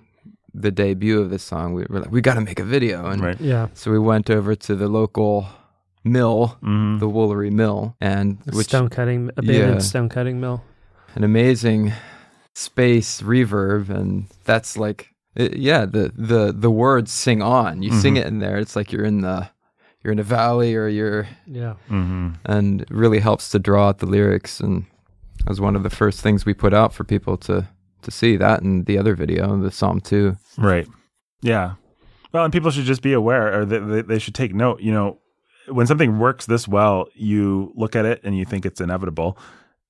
the 0.53 0.71
debut 0.71 1.19
of 1.19 1.29
this 1.29 1.43
song. 1.43 1.73
We 1.73 1.85
were 1.89 1.99
like, 2.01 2.11
we 2.11 2.21
got 2.21 2.35
to 2.35 2.41
make 2.41 2.59
a 2.59 2.63
video, 2.63 3.05
and 3.07 3.21
Right. 3.21 3.39
Yeah. 3.41 3.67
so 3.73 3.91
we 3.91 3.99
went 3.99 4.29
over 4.29 4.53
to 4.55 4.75
the 4.75 4.87
local 4.87 5.47
mill, 6.03 6.57
Mhm. 6.63 6.99
the 6.99 7.07
Woolery 7.09 7.51
Mill, 7.51 7.95
and 8.01 8.37
which 8.53 8.67
stone 8.67 8.89
cutting, 8.89 9.29
abandoned 9.37 9.73
Yeah. 9.75 9.79
stone 9.79 10.09
cutting 10.09 10.39
mill. 10.39 10.63
an 11.15 11.23
amazing 11.23 11.91
space 12.53 13.21
reverb 13.21 13.89
and 13.89 14.25
that's 14.45 14.77
like 14.77 15.09
it, 15.35 15.57
yeah 15.57 15.85
the 15.85 16.11
the 16.15 16.53
the 16.57 16.69
words 16.71 17.11
sing 17.11 17.41
on 17.41 17.81
you 17.81 17.91
sing 17.93 18.15
Mhm. 18.15 18.17
it 18.19 18.27
in 18.27 18.39
there 18.39 18.57
it's 18.57 18.75
like 18.75 18.91
you're 18.91 19.05
in 19.05 19.21
the 19.21 19.49
you're 20.03 20.11
in 20.13 20.19
a 20.19 20.23
valley 20.23 20.75
or 20.75 20.87
you're 20.87 21.27
Yeah. 21.47 21.75
Mhm. 21.89 22.35
and 22.45 22.81
it 22.81 22.89
really 22.91 23.19
helps 23.19 23.49
to 23.51 23.59
draw 23.59 23.89
out 23.89 23.99
the 23.99 24.05
lyrics 24.05 24.59
and 24.59 24.85
that 25.39 25.49
was 25.49 25.61
one 25.61 25.75
of 25.75 25.83
the 25.83 25.89
first 25.89 26.21
things 26.21 26.45
we 26.45 26.53
put 26.53 26.73
out 26.73 26.93
for 26.93 27.03
people 27.03 27.37
to 27.37 27.67
to 28.01 28.11
see 28.11 28.35
that 28.37 28.61
and 28.61 28.85
the 28.85 28.97
other 28.97 29.15
video 29.15 29.55
the 29.61 29.71
psalm 29.71 29.99
2 30.01 30.35
Right. 30.57 30.87
Yeah. 31.41 31.73
Well, 32.33 32.43
and 32.45 32.53
people 32.53 32.71
should 32.71 32.85
just 32.85 33.01
be 33.01 33.11
aware, 33.13 33.59
or 33.59 33.65
they, 33.65 33.79
they, 33.79 34.01
they 34.03 34.19
should 34.19 34.33
take 34.35 34.53
note. 34.55 34.79
You 34.81 34.91
know, 34.93 35.17
when 35.67 35.87
something 35.87 36.19
works 36.19 36.45
this 36.45 36.67
well, 36.67 37.07
you 37.13 37.71
look 37.75 37.95
at 37.95 38.05
it 38.05 38.21
and 38.23 38.37
you 38.37 38.45
think 38.45 38.65
it's 38.65 38.81
inevitable, 38.81 39.37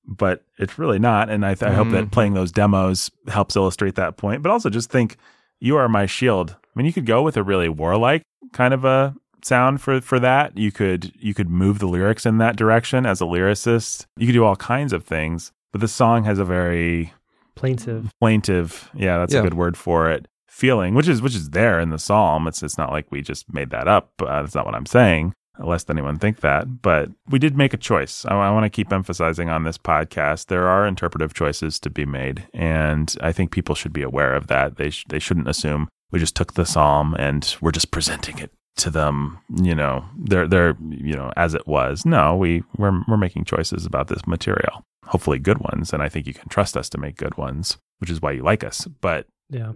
but 0.06 0.44
it's 0.58 0.78
really 0.78 0.98
not. 0.98 1.30
And 1.30 1.44
I, 1.46 1.54
th- 1.54 1.70
I 1.70 1.74
hope 1.74 1.90
that 1.90 2.06
Mhm. 2.06 2.10
playing 2.12 2.34
those 2.34 2.52
demos 2.52 3.10
helps 3.28 3.56
illustrate 3.56 3.94
that 3.96 4.16
point. 4.16 4.42
But 4.42 4.50
also 4.52 4.68
just 4.70 4.90
think, 4.90 5.16
you 5.60 5.76
are 5.76 5.88
my 5.88 6.06
shield. 6.06 6.56
I 6.62 6.68
mean, 6.74 6.86
you 6.86 6.92
could 6.92 7.06
go 7.06 7.22
with 7.22 7.36
a 7.36 7.42
really 7.42 7.68
warlike 7.68 8.22
kind 8.52 8.74
of 8.74 8.84
a 8.84 9.14
sound 9.44 9.80
for 9.80 10.00
for 10.00 10.18
that. 10.20 10.56
You 10.58 10.72
could 10.72 11.12
you 11.18 11.34
could 11.34 11.48
move 11.48 11.78
the 11.78 11.86
lyrics 11.86 12.26
in 12.26 12.38
that 12.38 12.56
direction 12.56 13.06
as 13.06 13.20
a 13.20 13.24
lyricist. 13.24 14.06
You 14.16 14.26
could 14.26 14.32
do 14.34 14.44
all 14.44 14.56
kinds 14.56 14.92
of 14.92 15.04
things. 15.04 15.52
But 15.72 15.80
the 15.80 15.88
song 15.88 16.24
has 16.24 16.38
a 16.38 16.44
very 16.44 17.12
Plaintive. 17.54 18.10
plaintive 18.18 18.90
yeah 18.94 19.18
that's 19.18 19.34
Yeah. 19.34 19.40
a 19.40 19.42
good 19.42 19.54
word 19.54 19.76
for 19.76 20.10
it 20.10 20.26
feeling 20.48 20.94
which 20.94 21.06
is 21.06 21.20
which 21.22 21.34
is 21.34 21.50
there 21.50 21.78
in 21.80 21.90
the 21.90 21.98
psalm 21.98 22.46
it's 22.46 22.62
it's 22.62 22.78
not 22.78 22.90
like 22.90 23.06
we 23.10 23.20
just 23.20 23.52
made 23.52 23.68
that 23.70 23.86
up 23.86 24.10
uh, 24.20 24.40
that's 24.40 24.54
not 24.54 24.64
what 24.64 24.74
i'm 24.74 24.86
saying 24.86 25.34
lest 25.58 25.90
anyone 25.90 26.18
think 26.18 26.40
that. 26.40 26.82
But 26.82 27.10
we 27.28 27.38
did 27.38 27.56
make 27.56 27.74
a 27.74 27.78
choice. 27.78 28.24
I, 28.26 28.34
I 28.34 28.50
want 28.50 28.64
to 28.64 28.70
keep 28.70 28.92
emphasizing 28.92 29.48
on 29.48 29.64
this 29.64 29.78
podcast 29.78 30.46
there 30.46 30.68
are 30.68 30.86
interpretive 30.86 31.34
choices 31.34 31.78
to 31.80 31.90
be 31.90 32.06
made, 32.06 32.46
and 32.54 33.14
I 33.20 33.32
think 33.32 33.50
people 33.50 33.74
should 33.74 33.92
be 33.92 34.02
aware 34.02 34.34
of 34.34 34.46
that. 34.48 34.76
They 34.76 34.90
sh- 34.90 35.04
they 35.08 35.18
shouldn't 35.18 35.48
assume 35.48 35.88
we 36.10 36.18
just 36.18 36.36
took 36.36 36.54
the 36.54 36.66
psalm 36.66 37.14
and 37.18 37.56
we're 37.60 37.72
just 37.72 37.90
presenting 37.90 38.38
it 38.38 38.50
to 38.76 38.90
them, 38.90 39.38
you 39.62 39.74
know, 39.74 40.04
they're 40.16 40.48
they're 40.48 40.76
you 40.90 41.14
know 41.14 41.30
as 41.36 41.54
it 41.54 41.66
was. 41.66 42.06
No, 42.06 42.36
we 42.36 42.62
we're 42.76 43.02
we're 43.06 43.16
making 43.16 43.44
choices 43.44 43.84
about 43.84 44.08
this 44.08 44.26
material. 44.26 44.84
Hopefully, 45.06 45.38
good 45.38 45.58
ones, 45.58 45.92
and 45.92 46.02
I 46.02 46.08
think 46.08 46.26
you 46.26 46.34
can 46.34 46.48
trust 46.48 46.76
us 46.76 46.88
to 46.90 46.98
make 46.98 47.16
good 47.16 47.36
ones, 47.36 47.76
which 47.98 48.08
is 48.10 48.22
why 48.22 48.32
you 48.32 48.42
like 48.42 48.64
us. 48.64 48.86
But 49.00 49.26
Yeah. 49.50 49.72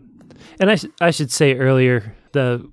And 0.58 0.70
I, 0.70 0.76
sh- 0.76 0.86
I 1.00 1.10
should 1.10 1.30
say 1.30 1.54
earlier, 1.56 2.14
the 2.32 2.70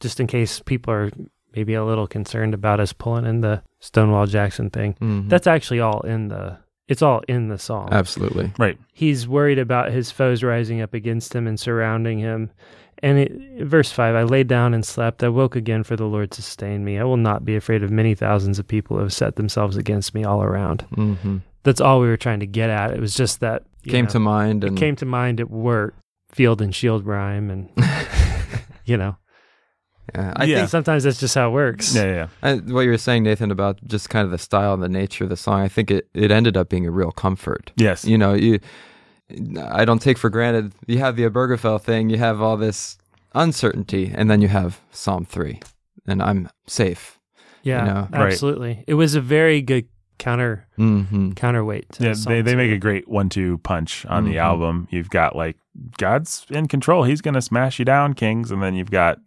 just 0.00 0.20
in 0.20 0.26
case 0.26 0.60
people 0.60 0.92
are 0.92 1.10
maybe 1.56 1.74
a 1.74 1.84
little 1.84 2.06
concerned 2.06 2.54
about 2.54 2.78
us 2.80 2.92
pulling 2.92 3.24
in 3.26 3.40
the 3.40 3.62
Stonewall 3.80 4.26
Jackson 4.26 4.68
thing, 4.70 4.94
Mhm. 5.00 5.28
that's 5.28 5.46
actually 5.46 5.80
all 5.80 6.00
in 6.02 6.28
the, 6.28 6.58
it's 6.86 7.02
all 7.02 7.22
in 7.26 7.48
the 7.48 7.58
song. 7.58 7.88
absolutely. 7.90 8.52
right, 8.58 8.78
He's 8.92 9.26
worried 9.26 9.58
about 9.58 9.90
his 9.90 10.10
foes 10.10 10.42
rising 10.44 10.80
up 10.82 10.94
against 10.94 11.34
him 11.34 11.46
and 11.46 11.58
surrounding 11.58 12.18
him. 12.18 12.50
And 13.02 13.18
it, 13.18 13.32
verse 13.66 13.90
5 13.92 14.14
I 14.14 14.22
laid 14.22 14.46
down 14.48 14.72
and 14.72 14.82
slept. 14.84 15.22
I 15.22 15.28
woke 15.28 15.54
again, 15.56 15.82
for 15.82 15.96
the 15.96 16.06
Lord 16.06 16.32
sustained 16.32 16.84
me. 16.84 16.98
I 16.98 17.04
will 17.04 17.18
not 17.18 17.44
be 17.44 17.54
afraid 17.56 17.82
of 17.82 17.90
many 17.90 18.14
thousands 18.14 18.58
of 18.58 18.66
people 18.66 18.96
who 18.96 19.02
have 19.02 19.12
set 19.12 19.36
themselves 19.36 19.76
against 19.76 20.14
me 20.14 20.24
all 20.24 20.42
around. 20.42 20.82
hmm 20.94 21.38
That's 21.62 21.80
all 21.80 22.00
we 22.00 22.06
were 22.06 22.16
trying 22.16 22.40
to 22.40 22.46
get 22.46 22.70
at. 22.70 22.92
It 22.92 23.00
was 23.00 23.14
just 23.14 23.40
that 23.40 23.64
Came 23.86 24.06
know, 24.06 24.10
to 24.12 24.18
mind, 24.20 24.64
it 24.64 24.68
and 24.68 24.78
came 24.78 24.96
to 24.96 25.04
mind 25.06 25.40
at 25.40 25.50
work, 25.50 25.94
field 26.30 26.60
and 26.62 26.74
shield 26.74 27.04
rhyme, 27.06 27.50
and 27.50 27.68
you 28.84 28.96
know, 28.96 29.16
yeah, 30.14 30.32
I 30.36 30.44
Yeah. 30.44 30.56
think 30.58 30.68
sometimes 30.70 31.04
that's 31.04 31.18
just 31.20 31.34
how 31.34 31.48
it 31.48 31.52
works. 31.52 31.94
yeah, 31.94 32.04
yeah, 32.04 32.12
yeah. 32.14 32.28
I, 32.42 32.54
what 32.56 32.82
you 32.82 32.90
were 32.90 32.98
saying, 32.98 33.22
Nathan, 33.24 33.50
about 33.50 33.78
just 33.86 34.08
kind 34.10 34.24
of 34.24 34.30
the 34.30 34.38
style 34.38 34.72
and 34.74 34.82
the 34.82 34.88
nature 34.88 35.24
of 35.24 35.30
the 35.30 35.36
song, 35.36 35.60
I 35.60 35.68
think 35.68 35.90
it, 35.90 36.08
it 36.14 36.30
ended 36.30 36.56
up 36.56 36.68
being 36.68 36.86
a 36.86 36.90
real 36.90 37.10
comfort. 37.12 37.72
yes, 37.76 38.04
You 38.04 38.18
know, 38.18 38.34
you 38.34 38.60
I 39.60 39.84
don't 39.84 40.00
take 40.00 40.18
for 40.18 40.30
granted 40.30 40.72
you 40.86 40.98
have 40.98 41.16
the 41.16 41.24
Obergefell 41.24 41.80
thing, 41.80 42.10
you 42.10 42.18
have 42.18 42.40
all 42.40 42.56
this 42.56 42.96
uncertainty, 43.34 44.12
and 44.14 44.30
then 44.30 44.40
you 44.40 44.48
have 44.48 44.80
Psalm 44.92 45.24
three, 45.24 45.60
and 46.06 46.22
I'm 46.22 46.48
safe. 46.66 47.18
Yeah, 47.62 47.84
know, 47.84 48.08
right. 48.12 48.32
absolutely. 48.32 48.84
It 48.86 48.94
was 48.94 49.14
a 49.16 49.20
very 49.20 49.60
good 49.62 49.86
counter 50.18 50.66
hmm 50.76 51.32
counterweight. 51.32 51.90
To 51.92 52.04
yeah. 52.04 52.12
the 52.14 52.24
They 52.28 52.42
they 52.42 52.54
make 52.54 52.70
a 52.70 52.78
great 52.78 53.08
one-two 53.08 53.58
punch 53.58 54.06
on 54.06 54.24
the 54.24 54.36
Mhm. 54.36 54.40
album. 54.40 54.88
You've 54.90 55.10
got 55.10 55.34
like 55.34 55.56
God's 55.98 56.46
in 56.48 56.68
control; 56.68 57.02
He's 57.04 57.20
going 57.20 57.34
to 57.34 57.42
smash 57.42 57.78
you 57.80 57.84
down, 57.84 58.14
Kings, 58.14 58.50
and 58.52 58.62
then 58.62 58.74
you've 58.74 58.90
got 58.92 59.18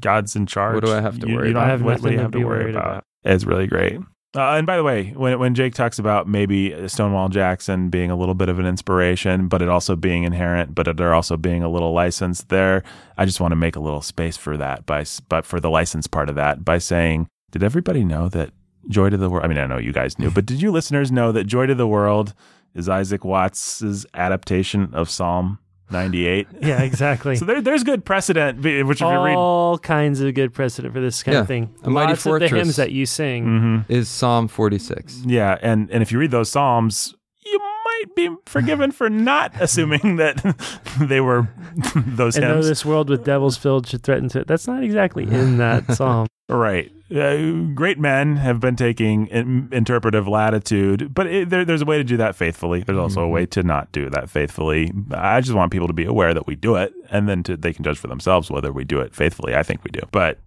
God's 0.00 0.34
in 0.36 0.46
charge. 0.46 0.74
What 0.74 0.84
do 0.84 0.92
I 0.92 1.00
have 1.00 1.18
to 1.20 1.28
You- 1.28 1.36
worry 1.36 1.48
you 1.48 1.54
don't 1.54 1.62
I 1.64 1.68
have 1.68 1.82
what, 1.82 1.98
nothing 1.98 2.12
you 2.12 2.16
to 2.18 2.22
have 2.22 2.32
to 2.32 2.44
worry 2.44 2.70
about. 2.70 2.86
about. 2.86 3.04
It's 3.24 3.44
really 3.44 3.66
great. 3.66 3.98
Uh, 4.34 4.52
and 4.56 4.66
by 4.66 4.76
the 4.78 4.82
way, 4.82 5.10
when 5.14 5.38
when 5.38 5.54
Jake 5.54 5.74
talks 5.74 5.98
about 5.98 6.26
maybe 6.26 6.88
Stonewall 6.88 7.28
Jackson 7.28 7.90
being 7.90 8.10
a 8.10 8.16
little 8.16 8.34
bit 8.34 8.48
of 8.48 8.58
an 8.58 8.64
inspiration, 8.64 9.46
but 9.46 9.60
it 9.60 9.68
also 9.68 9.94
being 9.94 10.24
inherent, 10.24 10.74
but 10.74 10.96
there 10.96 11.12
also 11.12 11.36
being 11.36 11.62
a 11.62 11.68
little 11.68 11.92
license 11.92 12.42
there, 12.44 12.82
I 13.18 13.26
just 13.26 13.40
want 13.42 13.52
to 13.52 13.56
make 13.56 13.76
a 13.76 13.80
little 13.80 14.00
space 14.00 14.38
for 14.38 14.56
that 14.56 14.86
by 14.86 15.04
but 15.28 15.44
for 15.44 15.60
the 15.60 15.68
license 15.68 16.06
part 16.06 16.30
of 16.30 16.34
that 16.36 16.64
by 16.64 16.78
saying, 16.78 17.26
did 17.50 17.62
everybody 17.62 18.04
know 18.04 18.30
that 18.30 18.52
Joy 18.88 19.10
to 19.10 19.18
the 19.18 19.28
World? 19.28 19.44
I 19.44 19.48
mean, 19.48 19.58
I 19.58 19.66
know 19.66 19.76
you 19.76 19.92
guys 19.92 20.18
knew, 20.18 20.30
but 20.30 20.46
did 20.46 20.62
you 20.62 20.70
listeners 20.72 21.12
know 21.12 21.30
that 21.32 21.44
Joy 21.44 21.66
to 21.66 21.74
the 21.74 21.86
World 21.86 22.32
is 22.74 22.88
Isaac 22.88 23.26
Watts's 23.26 24.06
adaptation 24.14 24.88
of 24.94 25.10
Psalm 25.10 25.58
98? 25.92 26.48
Yeah, 26.62 26.82
exactly. 26.82 27.36
So 27.36 27.44
there, 27.44 27.60
there's 27.60 27.84
good 27.84 28.04
precedent, 28.04 28.60
b- 28.62 28.82
which 28.82 29.00
if 29.00 29.06
you 29.08 29.20
read, 29.20 29.34
All 29.36 29.78
kinds 29.78 30.20
of 30.20 30.34
good 30.34 30.52
precedent 30.54 30.92
for 30.94 31.00
this 31.00 31.22
kind 31.22 31.34
Yeah, 31.34 31.40
of 31.42 31.46
thing. 31.48 31.74
A 31.84 31.90
Mighty 31.90 32.12
Lots 32.12 32.20
of 32.20 32.24
the 32.24 32.30
Fortress. 32.40 32.50
hymns 32.50 32.76
that 32.76 32.92
you 32.92 33.06
sing. 33.06 33.46
Mhm. 33.46 33.84
Is 33.90 34.08
Psalm 34.08 34.48
forty 34.48 34.78
six. 34.78 35.20
Yeah, 35.24 35.58
and 35.62 35.90
and 35.90 36.02
if 36.02 36.10
you 36.12 36.18
read 36.18 36.30
those 36.30 36.48
psalms, 36.50 37.14
you 37.44 37.58
might 37.58 38.14
be 38.16 38.30
forgiven 38.46 38.90
for 38.92 39.10
not 39.10 39.52
assuming 39.60 40.16
that 40.16 40.42
they 41.00 41.20
were 41.20 41.48
those 41.94 42.36
And 42.36 42.46
though 42.46 42.62
this 42.62 42.84
world 42.84 43.10
with 43.10 43.24
devils 43.24 43.56
filled 43.56 43.86
should 43.86 44.02
threaten 44.02 44.28
to, 44.30 44.44
that's 44.44 44.66
not 44.66 44.82
exactly 44.82 45.24
in 45.24 45.58
that 45.58 45.92
psalm. 45.94 46.26
Right. 46.48 46.90
Uh, 47.10 47.72
great 47.74 47.98
men 47.98 48.36
have 48.36 48.58
been 48.58 48.76
taking 48.76 49.26
in, 49.28 49.68
interpretive 49.70 50.26
latitude, 50.26 51.14
but 51.14 51.26
it, 51.26 51.50
there, 51.50 51.64
there's 51.64 51.82
a 51.82 51.86
way 51.86 51.98
to 51.98 52.04
do 52.04 52.16
that 52.16 52.34
faithfully. 52.34 52.82
There's 52.82 52.98
also 52.98 53.20
a 53.20 53.28
way 53.28 53.46
to 53.46 53.62
not 53.62 53.92
do 53.92 54.08
that 54.10 54.30
faithfully. 54.30 54.92
I 55.12 55.40
just 55.40 55.54
want 55.54 55.72
people 55.72 55.88
to 55.88 55.92
be 55.92 56.04
aware 56.04 56.32
that 56.34 56.46
we 56.46 56.56
do 56.56 56.76
it, 56.76 56.92
and 57.10 57.28
then 57.28 57.42
to, 57.44 57.56
they 57.56 57.72
can 57.72 57.84
judge 57.84 57.98
for 57.98 58.08
themselves 58.08 58.50
whether 58.50 58.72
we 58.72 58.84
do 58.84 59.00
it 59.00 59.14
faithfully. 59.14 59.54
I 59.54 59.62
think 59.62 59.84
we 59.84 59.90
do. 59.90 60.00
But 60.10 60.38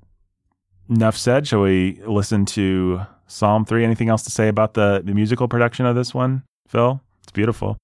enough 0.89 1.17
said. 1.17 1.47
Shall 1.47 1.61
we 1.61 2.01
listen 2.05 2.45
to 2.47 3.01
Psalm 3.27 3.65
3? 3.65 3.83
Anything 3.83 4.09
else 4.09 4.23
to 4.23 4.31
say 4.31 4.47
about 4.47 4.73
the, 4.73 5.01
the 5.03 5.13
musical 5.13 5.47
production 5.47 5.85
of 5.85 5.95
this 5.95 6.13
one, 6.13 6.43
Phil? 6.67 7.01
It's 7.23 7.31
beautiful. 7.31 7.77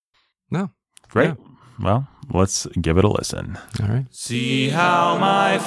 No. 0.50 0.72
Great. 1.10 1.30
Yeah. 1.30 1.36
Well, 1.80 2.08
let's 2.32 2.68
give 2.80 2.98
it 2.98 3.04
a 3.04 3.10
listen. 3.10 3.58
All 3.82 3.88
right. 3.88 4.06
See 4.12 4.70
how 4.70 5.18
my 5.18 5.58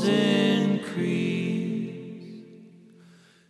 foes 0.00 0.08
increase. 0.08 1.90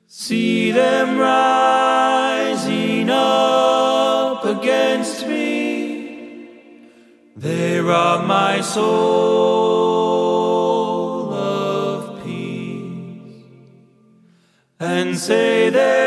See 0.07 0.73
them 0.73 1.19
rising 1.19 3.09
up 3.11 4.45
against 4.45 5.27
me. 5.27 6.49
They 7.37 7.81
rob 7.81 8.27
my 8.27 8.61
soul 8.61 8.83
of 11.33 12.25
peace 12.25 13.45
and 14.79 15.17
say 15.17 15.71
there 15.71 16.00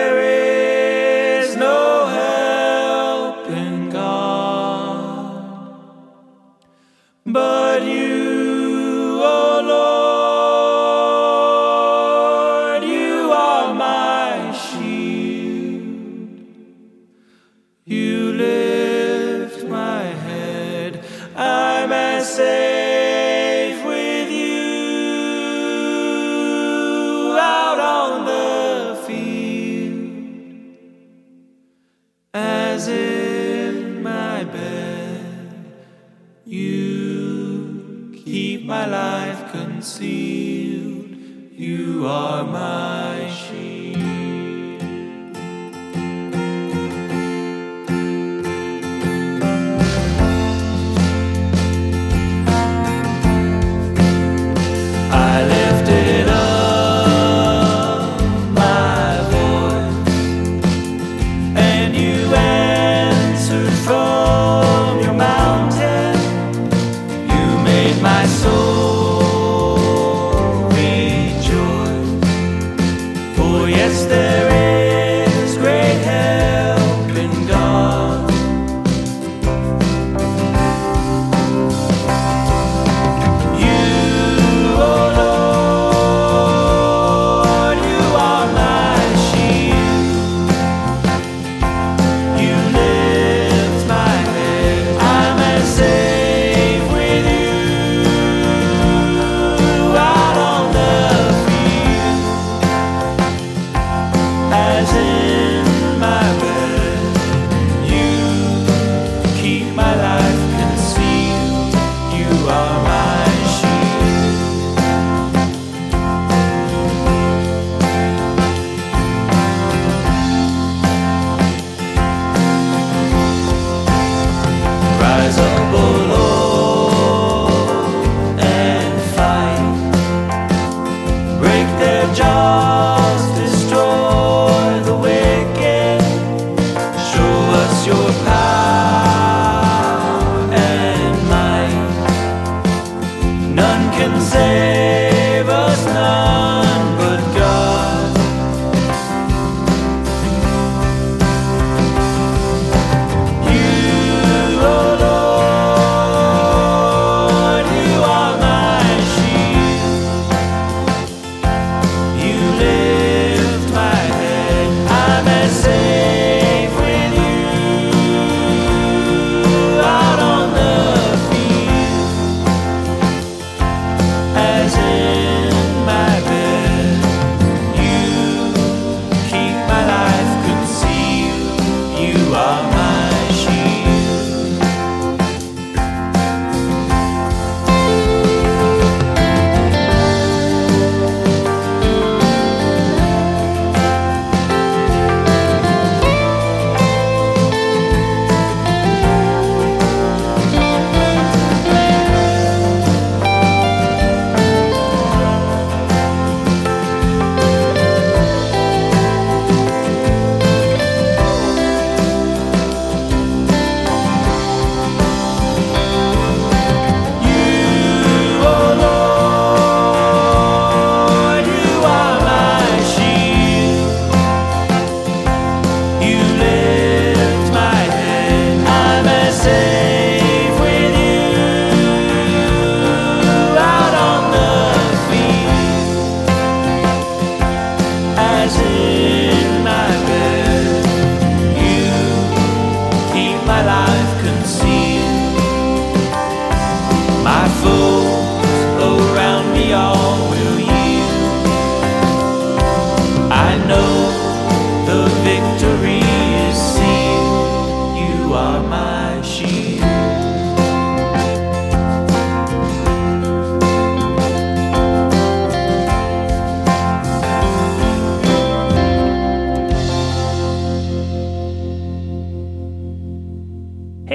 my 38.63 38.85
life 38.85 39.51
concealed. 39.51 41.17
You 41.51 42.07
are 42.07 42.45
my 42.45 43.29
shield. 43.29 43.82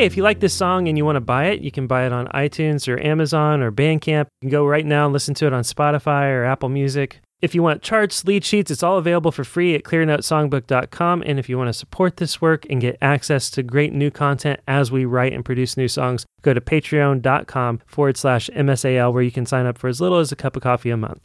If 0.08 0.16
you 0.16 0.22
like 0.22 0.40
this 0.40 0.54
song 0.54 0.88
and 0.88 0.96
you 0.96 1.04
want 1.04 1.16
to 1.16 1.20
buy 1.20 1.48
it, 1.48 1.60
you 1.60 1.70
can 1.70 1.86
buy 1.86 2.06
it 2.06 2.12
on 2.14 2.28
iTunes 2.28 2.88
or 2.88 2.98
Amazon 2.98 3.62
or 3.62 3.70
Bandcamp. 3.70 4.24
You 4.40 4.40
can 4.40 4.48
go 4.48 4.66
right 4.66 4.86
now 4.86 5.04
and 5.04 5.12
listen 5.12 5.34
to 5.34 5.46
it 5.46 5.52
on 5.52 5.64
Spotify 5.64 6.32
or 6.32 6.44
Apple 6.44 6.70
Music. 6.70 7.20
If 7.42 7.54
you 7.54 7.62
want 7.62 7.82
charts, 7.82 8.24
lead 8.24 8.42
sheets, 8.42 8.70
it's 8.70 8.82
all 8.82 8.96
available 8.96 9.30
for 9.30 9.44
free 9.44 9.74
at 9.74 9.84
clearnotesongbook.com. 9.84 11.22
And 11.26 11.38
if 11.38 11.50
you 11.50 11.58
want 11.58 11.68
to 11.68 11.74
support 11.74 12.16
this 12.16 12.40
work 12.40 12.66
and 12.70 12.80
get 12.80 12.96
access 13.02 13.50
to 13.50 13.62
great 13.62 13.92
new 13.92 14.10
content 14.10 14.60
as 14.66 14.90
we 14.90 15.04
write 15.04 15.34
and 15.34 15.44
produce 15.44 15.76
new 15.76 15.88
songs, 15.88 16.24
go 16.40 16.54
to 16.54 16.60
patreon.com 16.60 17.82
forward 17.86 18.16
slash 18.16 18.48
MSAL 18.56 19.12
where 19.12 19.22
you 19.22 19.30
can 19.30 19.44
sign 19.44 19.66
up 19.66 19.76
for 19.76 19.88
as 19.88 20.00
little 20.00 20.18
as 20.18 20.32
a 20.32 20.36
cup 20.36 20.56
of 20.56 20.62
coffee 20.62 20.90
a 20.90 20.96
month. 20.96 21.20